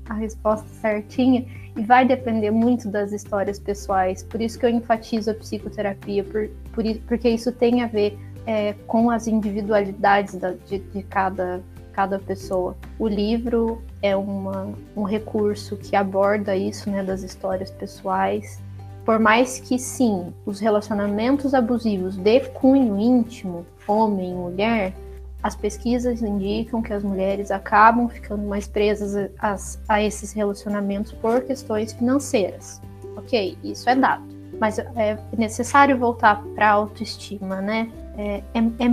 [0.08, 1.44] a resposta certinha.
[1.76, 4.22] E vai depender muito das histórias pessoais.
[4.22, 8.74] Por isso que eu enfatizo a psicoterapia, por, por, porque isso tem a ver é,
[8.86, 11.60] com as individualidades da, de, de cada,
[11.92, 12.76] cada pessoa.
[12.96, 18.62] O livro é uma, um recurso que aborda isso, né, das histórias pessoais.
[19.06, 24.92] Por mais que sim, os relacionamentos abusivos de cunho íntimo homem e mulher,
[25.40, 29.56] as pesquisas indicam que as mulheres acabam ficando mais presas a,
[29.88, 32.82] a, esses relacionamentos por questões financeiras.
[33.16, 34.24] Ok, isso é dado.
[34.58, 37.88] Mas é necessário voltar para a autoestima, né?
[38.18, 38.88] É, é, é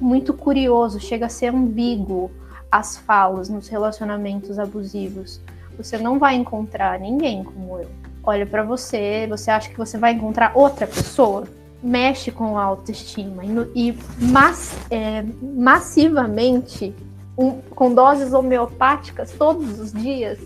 [0.00, 2.28] muito curioso, chega a ser ambíguo
[2.72, 5.40] as falas nos relacionamentos abusivos.
[5.76, 8.07] Você não vai encontrar ninguém como eu.
[8.28, 11.48] Olha para você, você acha que você vai encontrar outra pessoa?
[11.82, 13.42] mexe com a autoestima
[13.74, 16.94] e, mass, é, massivamente,
[17.38, 20.38] um, com doses homeopáticas todos os dias,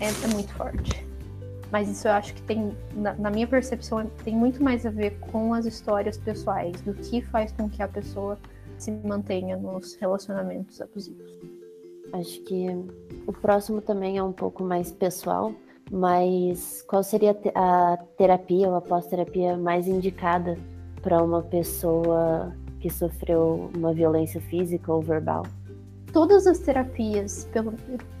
[0.00, 1.06] é, é, muito forte.
[1.70, 5.16] Mas isso eu acho que tem, na, na, minha percepção, tem muito mais a ver
[5.20, 8.36] com as histórias pessoais, do que faz com que a pessoa
[8.76, 11.38] se mantenha nos relacionamentos abusivos.
[12.12, 12.66] Acho que
[13.26, 15.54] o próximo também é um pouco mais pessoal,
[15.90, 20.56] mas qual seria a terapia ou a pós-terapia mais indicada
[21.02, 25.44] para uma pessoa que sofreu uma violência física ou verbal?
[26.12, 27.48] Todas as terapias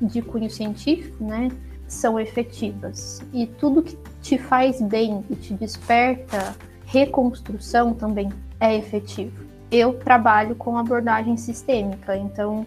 [0.00, 1.48] de cunho científico, né,
[1.86, 3.22] são efetivas.
[3.32, 6.54] E tudo que te faz bem e te desperta
[6.86, 9.44] reconstrução também é efetivo.
[9.70, 12.66] Eu trabalho com abordagem sistêmica, então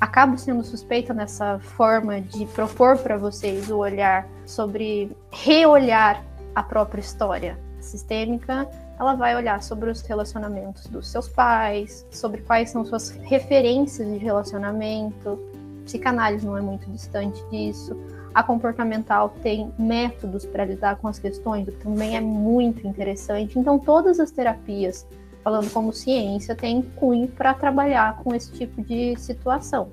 [0.00, 7.00] acabo sendo suspeita nessa forma de propor para vocês o olhar sobre reolhar a própria
[7.00, 8.68] história sistêmica
[9.00, 14.18] ela vai olhar sobre os relacionamentos dos seus pais, sobre quais são suas referências de
[14.18, 15.38] relacionamento.
[15.86, 17.96] Psicanálise não é muito distante disso.
[18.34, 23.58] A comportamental tem métodos para lidar com as questões, o que também é muito interessante.
[23.58, 25.06] Então, todas as terapias,
[25.42, 29.88] falando como ciência, têm cunho para trabalhar com esse tipo de situação.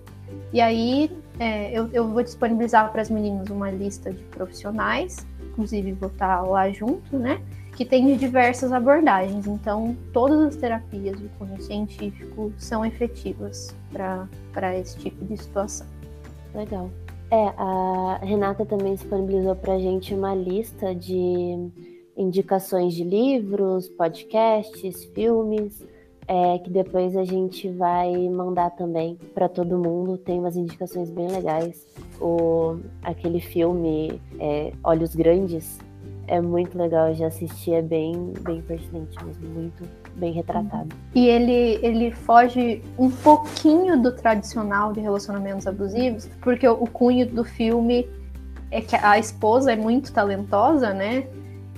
[0.52, 5.26] E aí, é, eu, eu vou disponibilizar para as meninas uma lista de profissionais
[5.58, 7.42] inclusive vou estar lá junto, né?
[7.76, 9.48] Que tem diversas abordagens.
[9.48, 15.88] Então, todas as terapias de cunho científico são efetivas para esse tipo de situação.
[16.54, 16.90] Legal.
[17.30, 21.70] É, a Renata também disponibilizou para a gente uma lista de
[22.18, 25.86] indicações de livros, podcasts, filmes,
[26.28, 30.18] é, que depois a gente vai mandar também para todo mundo.
[30.18, 31.86] Tem umas indicações bem legais.
[32.20, 35.80] O, aquele filme é, Olhos Grandes
[36.28, 39.84] é muito legal, eu já assisti, é bem, bem pertinente mesmo, muito
[40.18, 40.90] bem retratado.
[41.16, 47.46] E ele, ele foge um pouquinho do tradicional de relacionamentos abusivos, porque o cunho do
[47.46, 48.10] filme
[48.70, 51.26] é que a esposa é muito talentosa, né?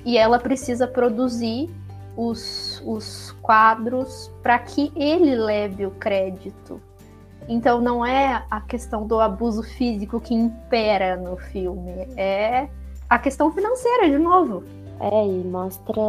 [0.06, 1.70] E ela precisa produzir
[2.16, 6.82] os, os quadros para que ele leve o crédito.
[7.48, 12.70] Então não é a questão do abuso físico que impera no filme, é
[13.10, 14.64] a questão financeira, de novo.
[15.00, 16.02] É, e mostra,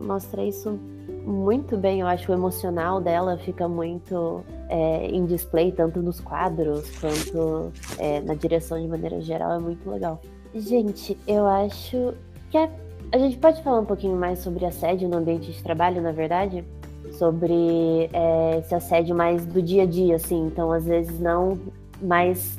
[0.00, 0.78] mostra isso
[1.24, 6.88] muito bem, eu acho o emocional dela fica muito é, em display, tanto nos quadros
[6.98, 10.20] quanto é, na direção de maneira geral, é muito legal.
[10.54, 12.14] Gente, eu acho
[12.50, 12.70] que é
[13.14, 16.64] a gente pode falar um pouquinho mais sobre assédio no ambiente de trabalho, na verdade?
[17.12, 20.48] Sobre é, esse assédio mais do dia a dia, assim.
[20.48, 21.56] Então, às vezes, não
[22.02, 22.58] mais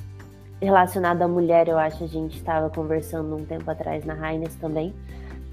[0.62, 2.06] relacionado à mulher, eu acho.
[2.06, 4.94] A gente estava conversando um tempo atrás na Heinz também.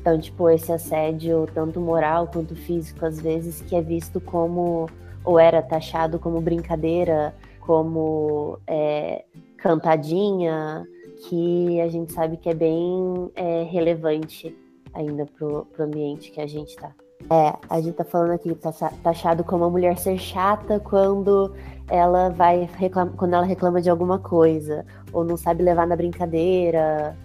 [0.01, 4.89] Então, tipo, esse assédio, tanto moral quanto físico, às vezes, que é visto como,
[5.25, 9.25] ou era taxado como brincadeira, como é,
[9.57, 10.87] cantadinha,
[11.29, 14.63] que a gente sabe que é bem é, relevante
[14.95, 16.93] ainda pro, pro ambiente que a gente tá.
[17.31, 21.55] É, a gente tá falando aqui, tá taxado como a mulher ser chata quando
[21.89, 27.17] ela vai reclama, quando ela reclama de alguma coisa, ou não sabe levar na brincadeira,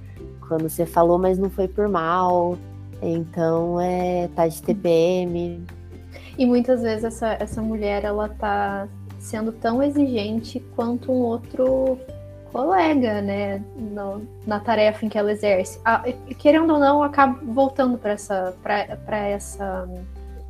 [0.47, 2.57] quando você falou, mas não foi por mal.
[3.01, 5.65] Então é tá de TPM.
[6.37, 8.87] E muitas vezes essa, essa mulher ela tá
[9.19, 11.97] sendo tão exigente quanto um outro
[12.47, 15.79] colega, né, no, na tarefa em que ela exerce.
[15.85, 16.03] Ah,
[16.37, 18.55] querendo ou não, eu acabo voltando para essa,
[19.09, 19.89] essa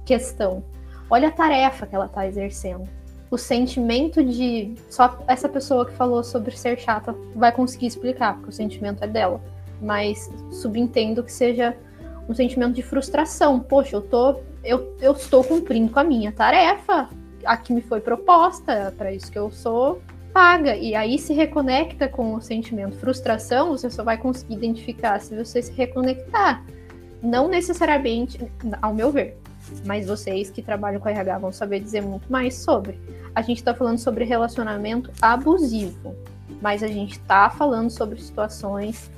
[0.06, 0.64] questão.
[1.10, 2.88] Olha a tarefa que ela está exercendo.
[3.30, 4.76] O sentimento de.
[4.90, 9.08] Só essa pessoa que falou sobre ser chata vai conseguir explicar, porque o sentimento é
[9.08, 9.42] dela.
[9.82, 11.76] Mas subentendo que seja
[12.28, 13.60] um sentimento de frustração.
[13.60, 17.10] Poxa, eu, tô, eu, eu estou cumprindo com a minha tarefa,
[17.46, 20.02] a que me foi proposta, para isso que eu sou
[20.38, 20.76] paga.
[20.76, 22.96] E aí se reconecta com o sentimento.
[22.98, 26.64] Frustração, você só vai conseguir identificar se você se reconectar.
[27.24, 28.40] Não necessariamente,
[28.80, 29.36] ao meu ver,
[29.84, 33.00] mas vocês que trabalham com RH vão saber dizer muito mais sobre.
[33.34, 36.16] A gente está falando sobre relacionamento abusivo,
[36.62, 39.10] mas a gente está falando sobre situações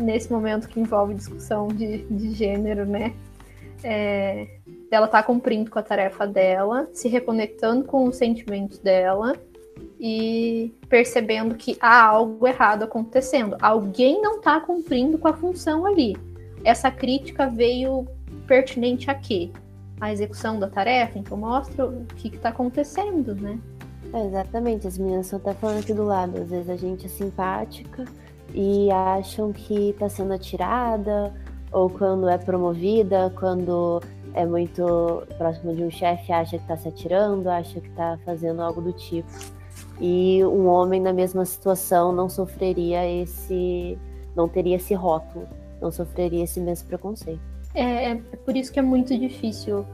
[0.00, 3.12] nesse momento que envolve discussão de, de gênero, né?
[3.82, 4.46] É,
[4.88, 9.34] ela tá cumprindo com a tarefa dela, se reconectando com os sentimentos dela
[10.00, 13.54] e percebendo que há algo errado acontecendo.
[13.60, 16.16] Alguém não está cumprindo com a função ali.
[16.64, 18.06] Essa crítica veio
[18.46, 19.50] pertinente a quê?
[20.00, 23.58] A execução da tarefa, então mostra o que está acontecendo, né?
[24.14, 26.40] É, exatamente, as meninas estão até falando aqui do lado.
[26.40, 28.06] Às vezes a gente é simpática
[28.54, 31.34] e acham que está sendo atirada,
[31.70, 36.88] ou quando é promovida, quando é muito próximo de um chefe, acha que está se
[36.88, 39.59] atirando, acha que está fazendo algo do tipo
[40.00, 43.98] e um homem na mesma situação não sofreria esse,
[44.34, 45.46] não teria esse rótulo,
[45.80, 47.40] não sofreria esse mesmo preconceito.
[47.74, 49.84] É, é por isso que é muito difícil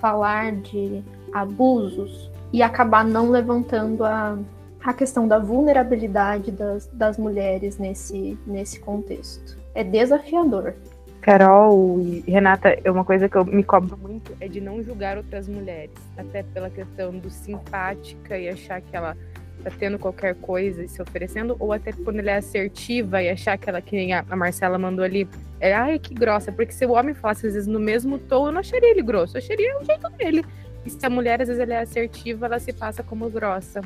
[0.00, 4.38] falar de abusos e acabar não levantando a,
[4.82, 9.58] a questão da vulnerabilidade das, das mulheres nesse, nesse contexto.
[9.74, 10.74] É desafiador.
[11.20, 15.18] Carol e Renata, é uma coisa que eu me cobro muito é de não julgar
[15.18, 19.14] outras mulheres, até pela questão do simpática e achar que ela
[19.60, 23.56] tá tendo qualquer coisa e se oferecendo, ou até quando ele é assertiva e achar
[23.58, 25.28] que ela, que nem a Marcela mandou ali,
[25.60, 28.52] é, ai, que grossa, porque se o homem falasse às vezes no mesmo tom, eu
[28.52, 30.44] não acharia ele grosso, eu acharia o jeito dele.
[30.84, 33.80] E se a mulher às vezes ela é assertiva, ela se passa como grossa.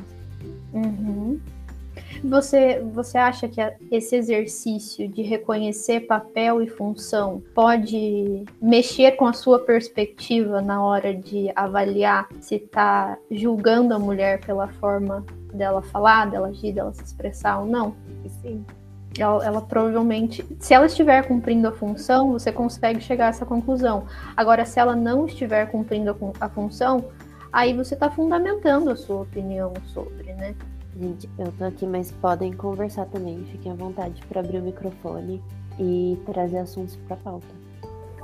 [0.73, 1.39] Uhum.
[2.23, 9.33] Você, você acha que esse exercício de reconhecer papel e função pode mexer com a
[9.33, 15.25] sua perspectiva na hora de avaliar se está julgando a mulher pela forma
[15.55, 17.95] dela falar, dela agir, dela se expressar ou não?
[18.41, 18.65] Sim.
[19.17, 24.05] Ela, ela, provavelmente, se ela estiver cumprindo a função, você consegue chegar a essa conclusão.
[24.35, 27.05] Agora, se ela não estiver cumprindo a, a função,
[27.51, 30.53] aí você está fundamentando a sua opinião sobre, né?
[30.99, 33.43] Gente, eu tô aqui, mas podem conversar também.
[33.51, 35.41] Fiquem à vontade para abrir o microfone
[35.79, 37.65] e trazer assuntos para a pauta.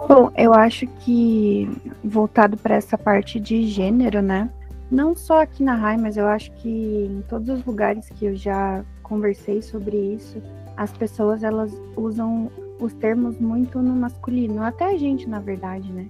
[0.07, 1.69] Bom, eu acho que
[2.03, 4.49] voltado para essa parte de gênero, né?
[4.91, 6.69] Não só aqui na RAI, mas eu acho que
[7.09, 10.43] em todos os lugares que eu já conversei sobre isso,
[10.75, 16.09] as pessoas elas usam os termos muito no masculino, até a gente, na verdade, né?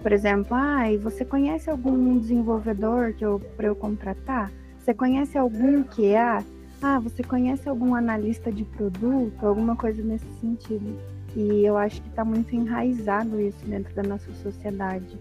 [0.00, 4.52] Por exemplo, ah, você conhece algum desenvolvedor que eu para eu contratar?
[4.78, 6.38] Você conhece algum que é?
[6.80, 9.44] Ah, você conhece algum analista de produto?
[9.44, 10.96] Alguma coisa nesse sentido.
[11.36, 15.18] E eu acho que está muito enraizado isso dentro da nossa sociedade.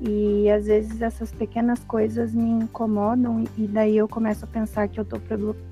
[0.00, 4.98] E às vezes essas pequenas coisas me incomodam e daí eu começo a pensar que
[4.98, 5.20] eu estou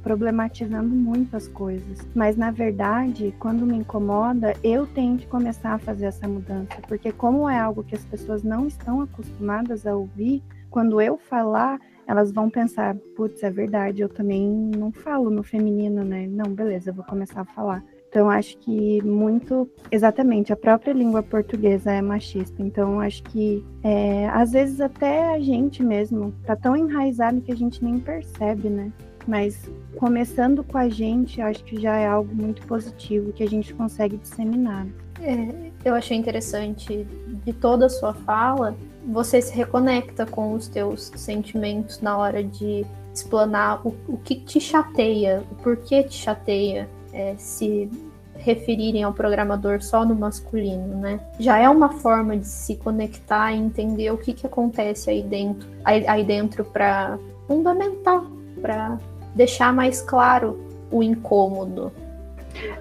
[0.03, 2.07] problematizando muitas coisas.
[2.15, 7.11] Mas na verdade, quando me incomoda, eu tenho que começar a fazer essa mudança, porque
[7.11, 12.31] como é algo que as pessoas não estão acostumadas a ouvir, quando eu falar, elas
[12.31, 16.27] vão pensar, putz, é verdade, eu também não falo no feminino, né?
[16.27, 17.83] Não, beleza, eu vou começar a falar.
[18.09, 22.63] Então, acho que muito, exatamente, a própria língua portuguesa é machista.
[22.63, 27.57] Então, acho que é, às vezes até a gente mesmo tá tão enraizado que a
[27.57, 28.91] gente nem percebe, né?
[29.27, 33.75] Mas começando com a gente, acho que já é algo muito positivo que a gente
[33.75, 34.87] consegue disseminar.
[35.21, 37.07] É, eu achei interessante
[37.45, 38.75] de toda a sua fala,
[39.07, 44.61] você se reconecta com os teus sentimentos na hora de explanar o, o que te
[44.61, 47.91] chateia, o porquê te chateia é, se
[48.37, 51.21] referirem ao programador só no masculino, né?
[51.41, 55.69] Já é uma forma de se conectar e entender o que, que acontece aí dentro,
[55.85, 58.23] aí, aí dentro para fundamentar,
[58.63, 58.99] para
[59.35, 60.59] deixar mais claro
[60.91, 61.93] o incômodo.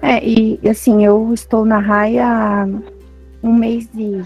[0.00, 2.66] É, e assim, eu estou na raia
[3.42, 4.22] um mês e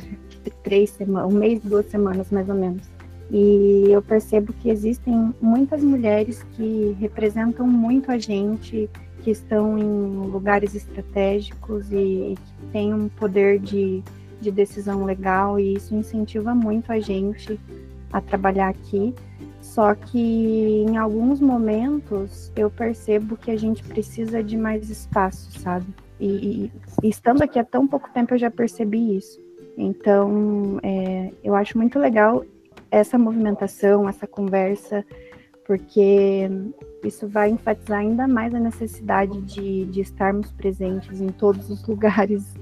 [0.62, 2.82] três semanas, um mês duas semanas mais ou menos.
[3.30, 8.90] E eu percebo que existem muitas mulheres que representam muito a gente,
[9.22, 14.02] que estão em lugares estratégicos e, e que têm um poder de,
[14.40, 17.58] de decisão legal, e isso incentiva muito a gente
[18.12, 19.14] a trabalhar aqui.
[19.60, 25.86] Só que em alguns momentos eu percebo que a gente precisa de mais espaço, sabe?
[26.20, 26.70] E,
[27.02, 29.40] e, estando aqui há tão pouco tempo eu já percebi isso.
[29.78, 32.44] Então é, eu acho muito legal
[32.90, 35.04] essa movimentação, essa conversa,
[35.64, 36.50] porque
[37.04, 42.54] isso vai enfatizar ainda mais a necessidade de, de estarmos presentes em todos os lugares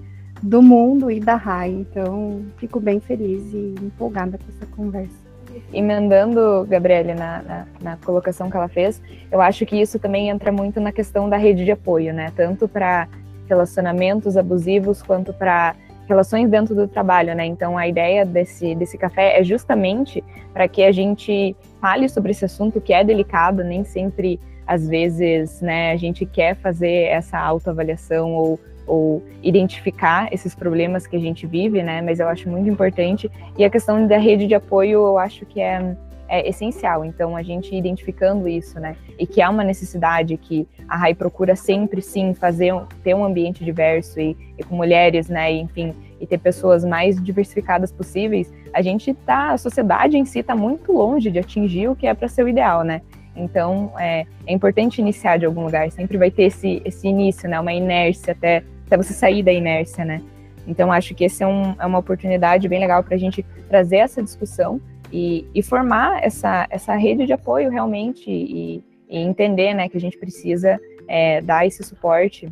[0.42, 1.70] do mundo e da RAI.
[1.70, 5.30] Então, fico bem feliz e empolgada com essa conversa.
[5.72, 10.52] Emendando, Gabriele, na, na, na, colocação que ela fez, eu acho que isso também entra
[10.52, 12.32] muito na questão da rede de apoio, né?
[12.36, 13.08] Tanto para
[13.48, 15.74] relacionamentos abusivos quanto para
[16.10, 17.46] relações dentro do trabalho, né?
[17.46, 22.44] Então a ideia desse, desse café é justamente para que a gente fale sobre esse
[22.44, 28.34] assunto que é delicado, nem sempre às vezes, né, a gente quer fazer essa autoavaliação
[28.36, 32.00] ou, ou identificar esses problemas que a gente vive, né?
[32.02, 35.60] Mas eu acho muito importante e a questão da rede de apoio, eu acho que
[35.60, 35.96] é
[36.30, 37.04] é essencial.
[37.04, 41.56] Então, a gente identificando isso, né, e que há uma necessidade que a RAI procura
[41.56, 42.72] sempre, sim, fazer,
[43.02, 47.20] ter um ambiente diverso e, e com mulheres, né, e, enfim, e ter pessoas mais
[47.20, 51.96] diversificadas possíveis, a gente tá, a sociedade em si está muito longe de atingir o
[51.96, 53.02] que é para ser o ideal, né?
[53.34, 57.58] Então, é, é, importante iniciar de algum lugar, sempre vai ter esse, esse início, né,
[57.58, 60.22] uma inércia até, até você sair da inércia, né?
[60.66, 63.96] Então, acho que esse é, um, é uma oportunidade bem legal para a gente trazer
[63.96, 64.80] essa discussão
[65.12, 70.00] e, e, formar essa, essa rede de apoio realmente e, e entender né, que a
[70.00, 72.48] gente precisa é, dar esse suporte.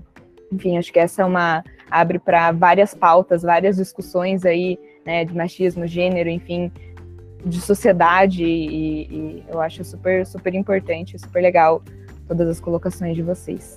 [0.52, 5.34] Enfim, acho que essa é uma abre para várias pautas, várias discussões aí né, de
[5.34, 6.70] machismo, gênero, enfim,
[7.44, 11.82] de sociedade e, e eu acho super super importante, super legal
[12.26, 13.76] todas as colocações de vocês.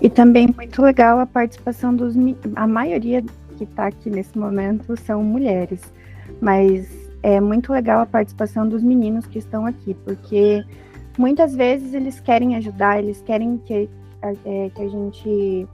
[0.00, 2.14] E também muito legal a participação dos
[2.56, 3.22] a maioria
[3.56, 5.80] que está aqui nesse momento são mulheres,
[6.40, 10.64] mas é muito legal a participação dos meninos que estão aqui, porque
[11.16, 13.88] muitas vezes eles querem ajudar, eles querem que,
[14.22, 15.68] é, que a gente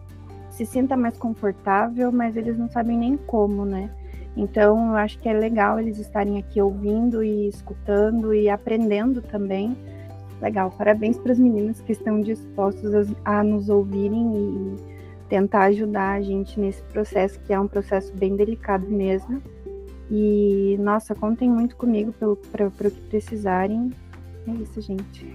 [0.51, 3.91] se sinta mais confortável, mas eles não sabem nem como, né?
[4.37, 9.77] Então, eu acho que é legal eles estarem aqui ouvindo e escutando e aprendendo também.
[10.41, 12.95] Legal, parabéns para os meninos que estão dispostos
[13.25, 14.77] a, a nos ouvirem e
[15.29, 19.43] tentar ajudar a gente nesse processo, que é um processo bem delicado mesmo.
[20.11, 23.93] E, nossa, contem muito comigo para o que precisarem.
[24.47, 25.27] É isso, gente.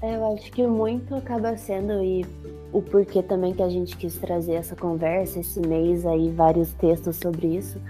[0.00, 2.26] É, eu acho que muito acaba sendo, e
[2.72, 7.14] o porquê também que a gente quis trazer essa conversa, esse mês aí, vários textos
[7.16, 7.80] sobre isso,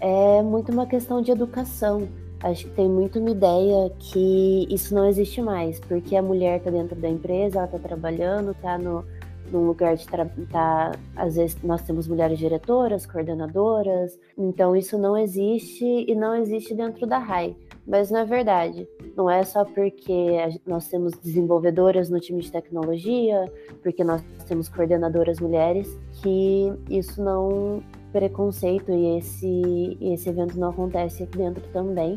[0.00, 2.08] é muito uma questão de educação.
[2.42, 6.70] Acho que tem muito uma ideia que isso não existe mais, porque a mulher está
[6.70, 9.04] dentro da empresa, ela está trabalhando, está no,
[9.50, 10.06] num lugar de.
[10.50, 16.74] Tá, às vezes nós temos mulheres diretoras, coordenadoras, então isso não existe e não existe
[16.74, 17.56] dentro da RAI.
[17.86, 18.88] Mas não é verdade.
[19.16, 20.36] Não é só porque
[20.66, 23.50] nós temos desenvolvedoras no time de tecnologia,
[23.82, 27.82] porque nós temos coordenadoras mulheres, que isso não
[28.12, 32.16] preconceito e esse, esse evento não acontece aqui dentro também.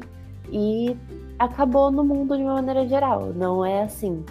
[0.51, 0.95] E
[1.39, 3.33] acabou no mundo de uma maneira geral.
[3.33, 4.23] Não é assim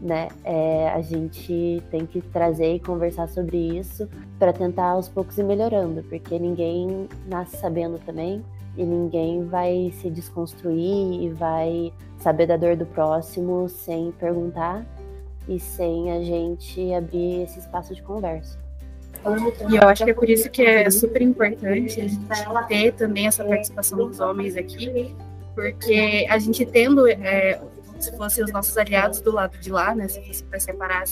[0.00, 0.28] né?
[0.44, 5.44] É, a gente tem que trazer e conversar sobre isso para tentar aos poucos ir
[5.44, 8.42] melhorando, porque ninguém nasce sabendo também
[8.76, 14.86] e ninguém vai se desconstruir e vai saber da dor do próximo sem perguntar
[15.48, 18.58] e sem a gente abrir esse espaço de conversa.
[19.68, 22.26] E eu acho que é por isso que é super importante a gente
[22.68, 25.14] ter também essa participação dos homens aqui,
[25.54, 27.60] porque a gente tendo é,
[28.00, 31.04] se fossem os nossos aliados do lado de lá, né, se fosse para separar,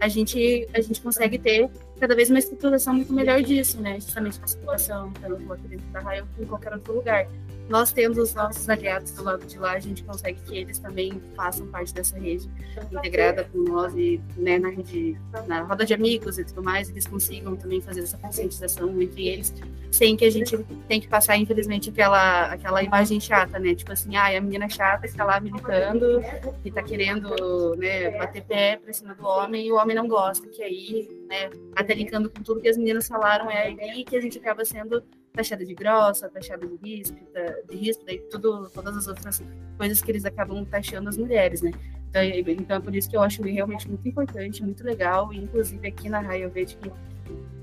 [0.00, 4.38] a gente, a gente consegue ter cada vez uma estruturação muito melhor disso, né, justamente
[4.38, 7.26] com a situação, tanto aqui dentro da raia ou em qualquer outro lugar
[7.68, 11.20] nós tendo os nossos aliados do lado de lá, a gente consegue que eles também
[11.34, 12.48] façam parte dessa rede
[12.92, 17.06] integrada com nós e né, na rede, na roda de amigos e tudo mais, eles
[17.06, 19.52] consigam também fazer essa conscientização entre eles,
[19.90, 23.74] sem que a gente tenha que passar, infelizmente, aquela, aquela imagem chata, né?
[23.74, 26.20] Tipo assim, ah, a menina chata está lá militando
[26.64, 30.46] e está querendo né, bater pé para cima do homem e o homem não gosta,
[30.48, 31.50] que aí, né,
[31.86, 35.02] até linkando com tudo que as meninas falaram, é aí que a gente acaba sendo
[35.32, 39.42] taxada de grossa, taxada de ríspida, de ríspida e tudo, todas as outras
[39.78, 41.70] coisas que eles acabam taxando as mulheres, né?
[42.10, 45.86] Então, então é por isso que eu acho realmente muito importante, muito legal, e inclusive
[45.86, 46.90] aqui na Raia eu vejo que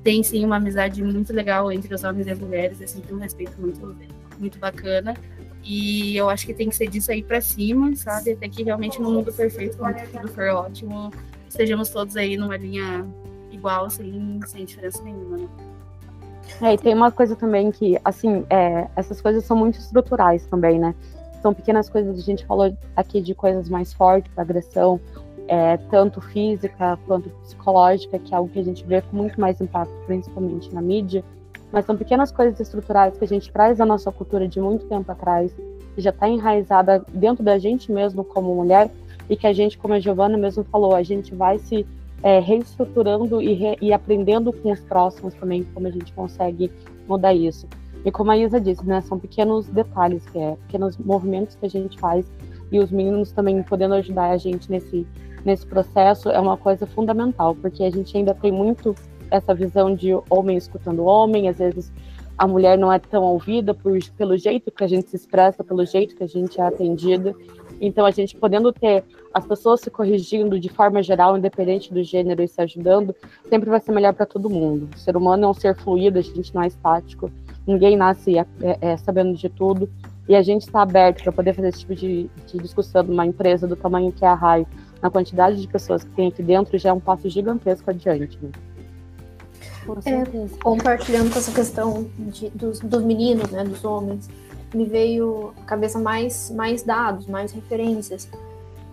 [0.03, 3.19] tem sim uma amizade muito legal entre os homens e as mulheres, assim, tem um
[3.19, 3.95] respeito muito,
[4.37, 5.15] muito bacana.
[5.63, 8.33] E eu acho que tem que ser disso aí para cima, sabe?
[8.33, 11.09] Até que realmente no mundo perfeito, quando tudo for ótimo,
[11.47, 13.07] estejamos todos aí numa linha
[13.63, 15.47] igual, sem, sem diferença nenhuma, né?
[16.61, 20.77] É, e tem uma coisa também que, assim, é, essas coisas são muito estruturais também,
[20.77, 20.93] né?
[21.41, 24.99] São pequenas coisas, a gente falou aqui de coisas mais fortes, agressão,
[25.47, 29.59] é, tanto física quanto psicológica, que é algo que a gente vê com muito mais
[29.61, 31.23] impacto, principalmente na mídia.
[31.71, 35.09] Mas são pequenas coisas estruturais que a gente traz da nossa cultura de muito tempo
[35.09, 35.53] atrás,
[35.95, 38.91] que já está enraizada dentro da gente mesmo como mulher,
[39.29, 41.85] e que a gente, como a Giovana mesmo falou, a gente vai se
[42.23, 46.71] é, reestruturando e, re, e aprendendo com os próximos também como a gente consegue
[47.07, 47.67] mudar isso.
[48.05, 51.69] E como a Isa disse, né, são pequenos detalhes, que é, pequenos movimentos que a
[51.69, 52.25] gente faz
[52.71, 55.05] e os meninos também podendo ajudar a gente nesse,
[55.45, 58.95] nesse processo é uma coisa fundamental, porque a gente ainda tem muito
[59.29, 61.91] essa visão de homem escutando homem, às vezes
[62.37, 65.85] a mulher não é tão ouvida por, pelo jeito que a gente se expressa, pelo
[65.85, 67.35] jeito que a gente é atendida.
[67.85, 69.03] Então, a gente podendo ter
[69.33, 73.13] as pessoas se corrigindo de forma geral, independente do gênero e se ajudando,
[73.49, 74.87] sempre vai ser melhor para todo mundo.
[74.95, 77.29] O ser humano é um ser fluido, a gente não é estático,
[77.67, 78.45] ninguém nasce é,
[78.79, 79.89] é, sabendo de tudo.
[80.29, 83.67] E a gente está aberto para poder fazer esse tipo de, de, discussão numa empresa
[83.67, 84.65] do tamanho que é a RAI,
[85.01, 88.39] na quantidade de pessoas que tem aqui dentro, já é um passo gigantesco adiante.
[88.41, 88.49] Né?
[90.05, 90.23] É,
[90.63, 94.29] compartilhando com essa questão de, dos, dos meninos, né, dos homens,
[94.75, 98.29] me veio à cabeça mais, mais dados, mais referências.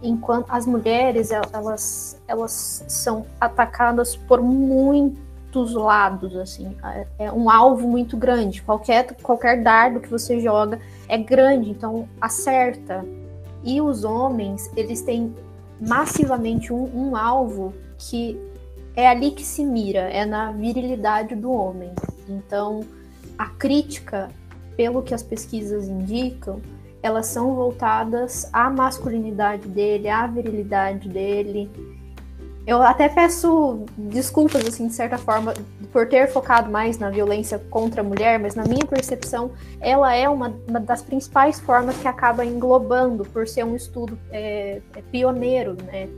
[0.02, 7.86] Enquanto as mulheres, elas, elas são atacadas por muitos lados, assim, é, é um alvo
[7.86, 8.62] muito grande.
[8.62, 13.04] Qualquer, qualquer dardo que você joga é grande, então acerta.
[13.62, 15.34] E os homens, eles têm
[15.80, 18.40] massivamente um, um alvo que
[18.96, 21.90] é ali que se mira, é na virilidade do homem.
[22.28, 22.80] Então,
[23.36, 24.30] a crítica
[24.80, 26.58] pelo que as pesquisas indicam,
[27.02, 31.70] elas são voltadas à masculinidade dele, à virilidade dele.
[32.66, 35.52] Eu até peço desculpas, assim, de certa forma,
[35.92, 39.50] por ter focado mais na violência contra a mulher, mas na minha percepção,
[39.82, 44.80] ela é uma, uma das principais formas que acaba englobando, por ser um estudo é,
[44.96, 46.08] é pioneiro, né?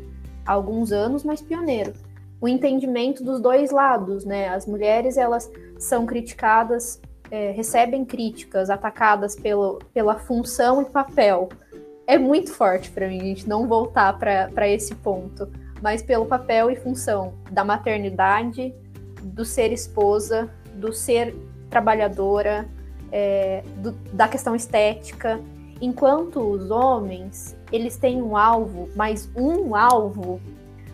[0.46, 1.94] Há alguns anos, mas pioneiro.
[2.40, 4.50] O entendimento dos dois lados, né?
[4.50, 5.50] As mulheres, elas
[5.80, 7.00] são criticadas
[7.32, 11.48] é, recebem críticas atacadas pelo, pela função e papel.
[12.06, 16.70] É muito forte para mim a gente não voltar para esse ponto, mas pelo papel
[16.70, 18.74] e função da maternidade,
[19.22, 21.34] do ser esposa, do ser
[21.70, 22.68] trabalhadora,
[23.10, 25.40] é, do, da questão estética.
[25.80, 30.38] Enquanto os homens, eles têm um alvo, mas um alvo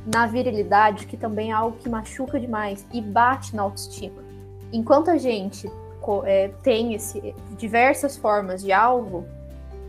[0.06, 4.22] na virilidade, que também é algo que machuca demais e bate na autoestima.
[4.72, 5.68] Enquanto a gente
[6.24, 9.26] é, tem esse, diversas formas de alvo,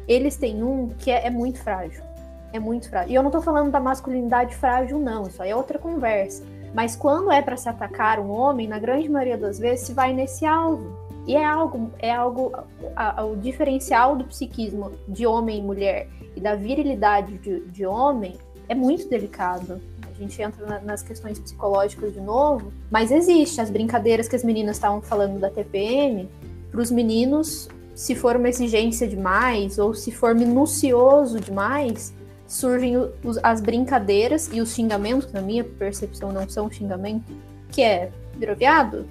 [0.07, 2.03] eles têm um que é, é, muito frágil.
[2.51, 3.11] É muito frágil.
[3.11, 5.23] E eu não tô falando da masculinidade frágil, não.
[5.27, 6.43] Isso aí é outra conversa.
[6.73, 10.13] Mas quando é para se atacar um homem, na grande maioria das vezes se vai
[10.13, 10.97] nesse alvo.
[11.27, 12.51] E é algo, é algo
[12.95, 17.85] a, a, o diferencial do psiquismo de homem e mulher e da virilidade de, de
[17.85, 18.35] homem
[18.67, 19.79] é muito delicado.
[20.19, 24.75] Gente entra na, nas questões psicológicas de novo, mas existe as brincadeiras que as meninas
[24.75, 26.27] estavam falando da TPM.
[26.69, 32.13] Para os meninos, se for uma exigência demais ou se for minucioso demais,
[32.45, 37.31] surgem os, as brincadeiras e os xingamentos, na minha percepção, não são xingamento,
[37.71, 39.05] que é virou viado?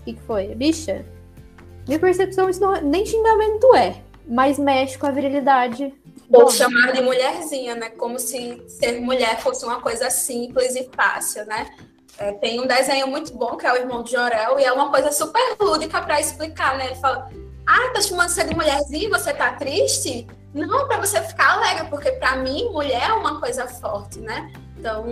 [0.00, 0.52] O que, que foi?
[0.52, 1.04] É bicha?
[1.86, 3.96] Minha percepção, isso não, é, nem xingamento é,
[4.28, 5.94] mas mexe com a virilidade.
[6.32, 7.90] Ou chamar de mulherzinha, né?
[7.90, 11.66] Como se ser mulher fosse uma coisa simples e fácil, né?
[12.18, 14.90] É, tem um desenho muito bom que é o Irmão de Jorel, e é uma
[14.90, 16.86] coisa super lúdica para explicar, né?
[16.86, 17.30] Ele fala:
[17.66, 20.26] Ah, tá chamando você de mulherzinha, você tá triste?
[20.54, 24.50] Não, para você ficar alegre, porque para mim, mulher é uma coisa forte, né?
[24.78, 25.04] Então,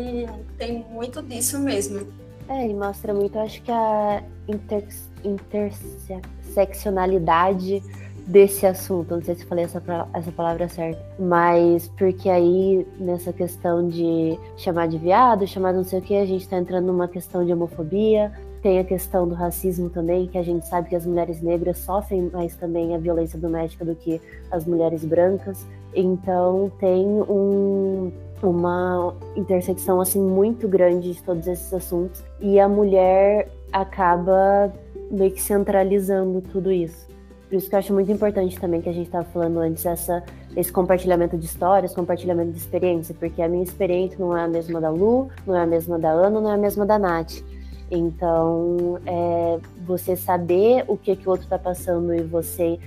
[0.56, 2.10] tem muito disso mesmo.
[2.48, 4.88] É, ele mostra muito, acho que a inter,
[5.22, 7.82] interseccionalidade
[8.26, 9.14] desse assunto.
[9.14, 14.88] Não sei se falei essa, essa palavra certa, mas porque aí nessa questão de chamar
[14.88, 17.52] de viado, chamar de não sei o que, a gente tá entrando numa questão de
[17.52, 21.78] homofobia, tem a questão do racismo também, que a gente sabe que as mulheres negras
[21.78, 24.20] sofrem mais também a violência doméstica do que
[24.50, 25.66] as mulheres brancas.
[25.94, 28.10] Então tem um,
[28.42, 34.72] uma intersecção assim muito grande de todos esses assuntos e a mulher acaba
[35.10, 37.13] meio que centralizando tudo isso.
[37.48, 40.24] Por isso que eu acho muito importante também que a gente estava falando antes essa
[40.56, 44.80] esse compartilhamento de histórias, compartilhamento de experiência, porque a minha experiência não é a mesma
[44.80, 47.42] da Lu, não é a mesma da Ana, não é a mesma da Nath.
[47.90, 52.78] Então, é, você saber o que, que o outro está passando e você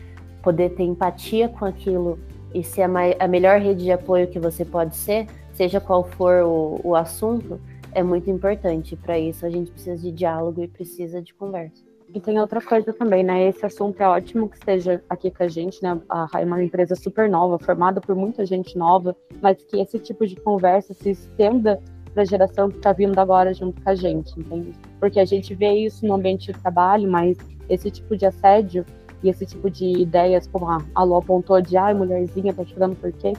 [0.42, 2.18] poder ter empatia com aquilo
[2.54, 2.90] e ser a,
[3.20, 7.60] a, melhor rede de apoio que você pode ser, seja qual for o, o assunto,
[7.92, 8.96] é muito importante.
[8.96, 11.87] Para isso, a gente precisa de diálogo e precisa de conversa.
[12.14, 13.48] E tem outra coisa também, né?
[13.48, 16.00] Esse assunto é ótimo que esteja aqui com a gente, né?
[16.10, 20.26] A é uma empresa super nova, formada por muita gente nova, mas que esse tipo
[20.26, 21.82] de conversa se estenda
[22.14, 24.74] para a geração que está vindo agora junto com a gente, entende?
[25.00, 27.38] Porque a gente vê isso no ambiente de trabalho, mas
[27.70, 28.86] esse tipo de assédio
[29.22, 32.96] e esse tipo de ideias, como a, a Lu apontou, de ai, mulherzinha, tá chorando
[32.96, 33.34] por quê?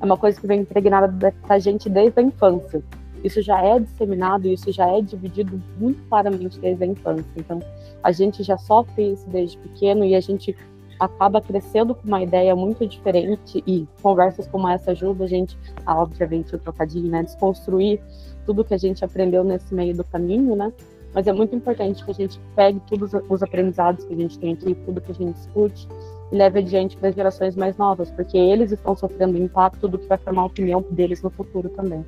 [0.00, 2.82] É uma coisa que vem impregnada da gente desde a infância.
[3.22, 7.32] Isso já é disseminado, isso já é dividido muito claramente desde a infância.
[7.36, 7.60] Então,
[8.04, 10.54] a gente já sofre isso desde pequeno e a gente
[11.00, 16.00] acaba crescendo com uma ideia muito diferente e conversas como essa ajudam a gente a,
[16.00, 18.00] obviamente, o trocadilho, né, desconstruir
[18.44, 20.70] tudo que a gente aprendeu nesse meio do caminho, né,
[21.14, 24.52] mas é muito importante que a gente pegue todos os aprendizados que a gente tem
[24.52, 25.88] aqui, tudo que a gente discute
[26.30, 29.98] e leve adiante para as gerações mais novas, porque eles estão sofrendo o impacto do
[29.98, 32.04] que vai formar a opinião deles no futuro também.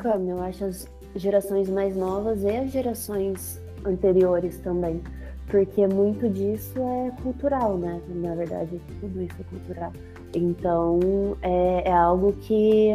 [0.00, 5.02] Como eu acho as gerações mais novas e as gerações anteriores também
[5.48, 8.00] porque muito disso é cultural, né?
[8.08, 9.92] Na verdade, tudo isso é cultural.
[10.34, 11.00] Então,
[11.42, 12.90] é, é algo que,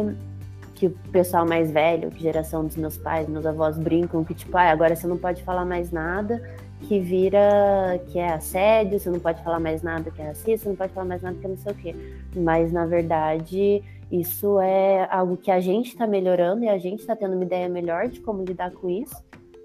[0.74, 4.56] que o pessoal mais velho, que geração dos meus pais, meus avós brincam que, tipo,
[4.56, 6.40] ah, agora você não pode falar mais nada
[6.82, 10.68] que vira que é assédio, você não pode falar mais nada que é racista, você
[10.68, 11.96] não pode falar mais nada que é não sei o quê.
[12.36, 13.82] Mas, na verdade,
[14.12, 17.68] isso é algo que a gente está melhorando e a gente está tendo uma ideia
[17.68, 19.16] melhor de como lidar com isso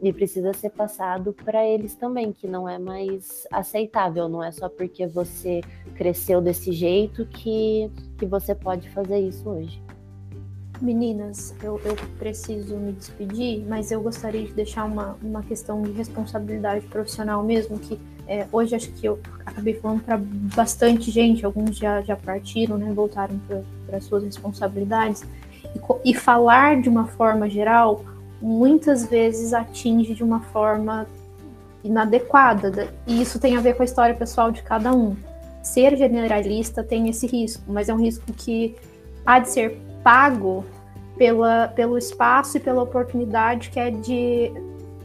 [0.02, 4.70] e precisa ser passado para eles também, que não é mais aceitável, não é só
[4.70, 5.62] porque você
[5.95, 9.82] cresceu desse jeito que, que você pode fazer isso hoje.
[10.82, 15.91] Meninas, eu, eu preciso me despedir, mas eu gostaria de deixar uma, uma questão de
[15.91, 20.18] responsabilidade profissional mesmo, que é, hoje acho que eu acabei falando para
[20.56, 23.38] bastante gente, alguns já, já partiram, né, voltaram
[23.86, 25.24] para suas responsabilidades,
[25.76, 28.06] e, e falar de uma forma geral
[28.42, 31.08] muitas vezes atinge de uma forma
[31.84, 32.94] inadequada.
[33.06, 35.16] E isso tem a ver com a história pessoal de cada um.
[35.62, 38.76] Ser generalista tem esse risco, mas é um risco que
[39.26, 40.66] há de ser pago
[41.18, 44.52] pela, pelo espaço e pela oportunidade que é de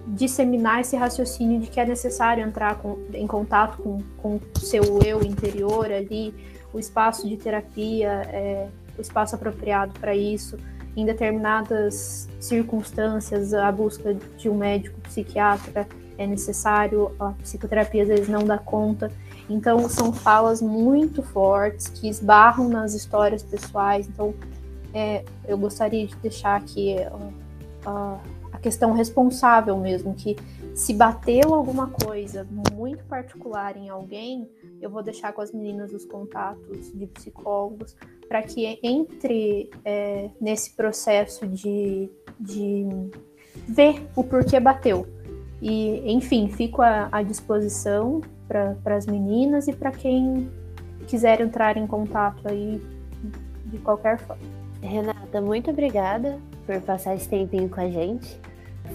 [0.07, 5.01] disseminar esse raciocínio de que é necessário entrar com, em contato com, com o seu
[5.03, 6.35] eu interior ali,
[6.73, 10.57] o espaço de terapia, é, o espaço apropriado para isso
[10.97, 15.87] em determinadas circunstâncias a busca de um médico psiquiatra
[16.17, 19.11] é necessário, a psicoterapia às vezes não dá conta.
[19.49, 24.09] Então são falas muito fortes que esbarram nas histórias pessoais.
[24.09, 24.35] Então
[24.93, 26.97] é, eu gostaria de deixar aqui
[27.85, 28.19] a,
[28.53, 30.37] a questão responsável mesmo, que
[30.75, 34.49] se bateu alguma coisa muito particular em alguém,
[34.81, 37.95] eu vou deixar com as meninas os contatos de psicólogos
[38.29, 42.87] para que entre é, nesse processo de, de
[43.69, 45.07] ver o porquê bateu.
[45.61, 50.51] E, enfim, fico à, à disposição para as meninas e para quem
[51.07, 52.81] quiser entrar em contato aí
[53.67, 54.43] de qualquer forma.
[54.83, 58.39] Renata, muito obrigada por passar esse tempinho com a gente.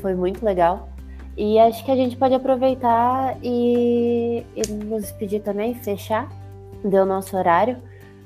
[0.01, 0.89] Foi muito legal.
[1.35, 6.29] E acho que a gente pode aproveitar e, e nos despedir também, fechar.
[6.83, 7.77] Deu nosso horário.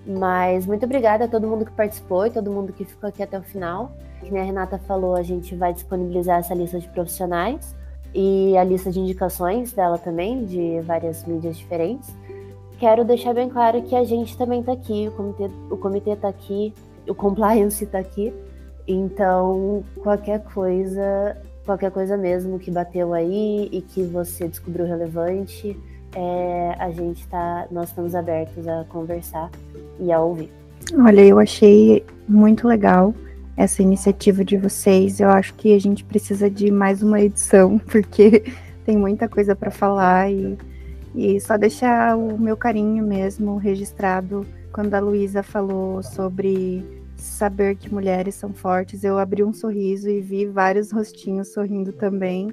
[0.06, 3.40] Mas muito obrigada a todo mundo que participou e todo mundo que ficou aqui até
[3.40, 3.92] o final.
[4.20, 7.76] Como a Renata falou, a gente vai disponibilizar essa lista de profissionais
[8.14, 12.14] e a lista de indicações dela também, de várias mídias diferentes.
[12.80, 15.10] Quero deixar bem claro que a gente também está aqui,
[15.70, 16.74] o comitê, está aqui,
[17.08, 18.34] o compliance está aqui.
[18.86, 25.78] Então, qualquer coisa, qualquer coisa mesmo que bateu aí e que você descobriu relevante,
[26.16, 29.50] é, a gente tá, nós estamos abertos a conversar
[30.00, 30.52] e a ouvir.
[30.98, 33.14] Olha, eu achei muito legal
[33.56, 35.20] essa iniciativa de vocês.
[35.20, 38.44] Eu acho que a gente precisa de mais uma edição, porque
[38.86, 40.58] tem muita coisa para falar e,
[41.16, 46.84] e só deixar o meu carinho mesmo registrado quando a Luísa falou sobre
[47.16, 49.04] saber que mulheres são fortes.
[49.04, 52.52] Eu abri um sorriso e vi vários rostinhos sorrindo também.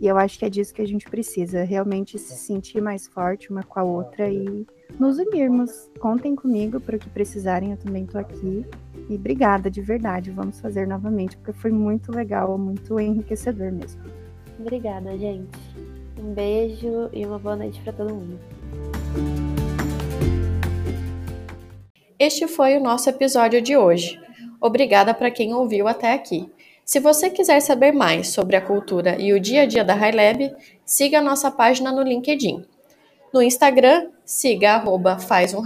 [0.00, 3.50] E eu acho que é disso que a gente precisa, realmente se sentir mais forte
[3.50, 4.66] uma com a outra e
[4.98, 5.90] nos unirmos.
[5.98, 8.64] Contem comigo para o que precisarem, eu também estou aqui.
[9.10, 14.02] E obrigada de verdade, vamos fazer novamente, porque foi muito legal, muito enriquecedor mesmo.
[14.58, 15.58] Obrigada, gente.
[16.18, 18.40] Um beijo e uma boa noite para todo mundo.
[22.18, 24.18] Este foi o nosso episódio de hoje.
[24.60, 26.50] Obrigada para quem ouviu até aqui.
[26.90, 30.52] Se você quiser saber mais sobre a cultura e o dia a dia da HighLab,
[30.84, 32.64] siga a nossa página no LinkedIn.
[33.32, 35.62] No Instagram, siga arroba faz um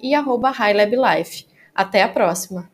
[0.00, 1.46] e arroba HighLabLife.
[1.74, 2.70] Até a próxima!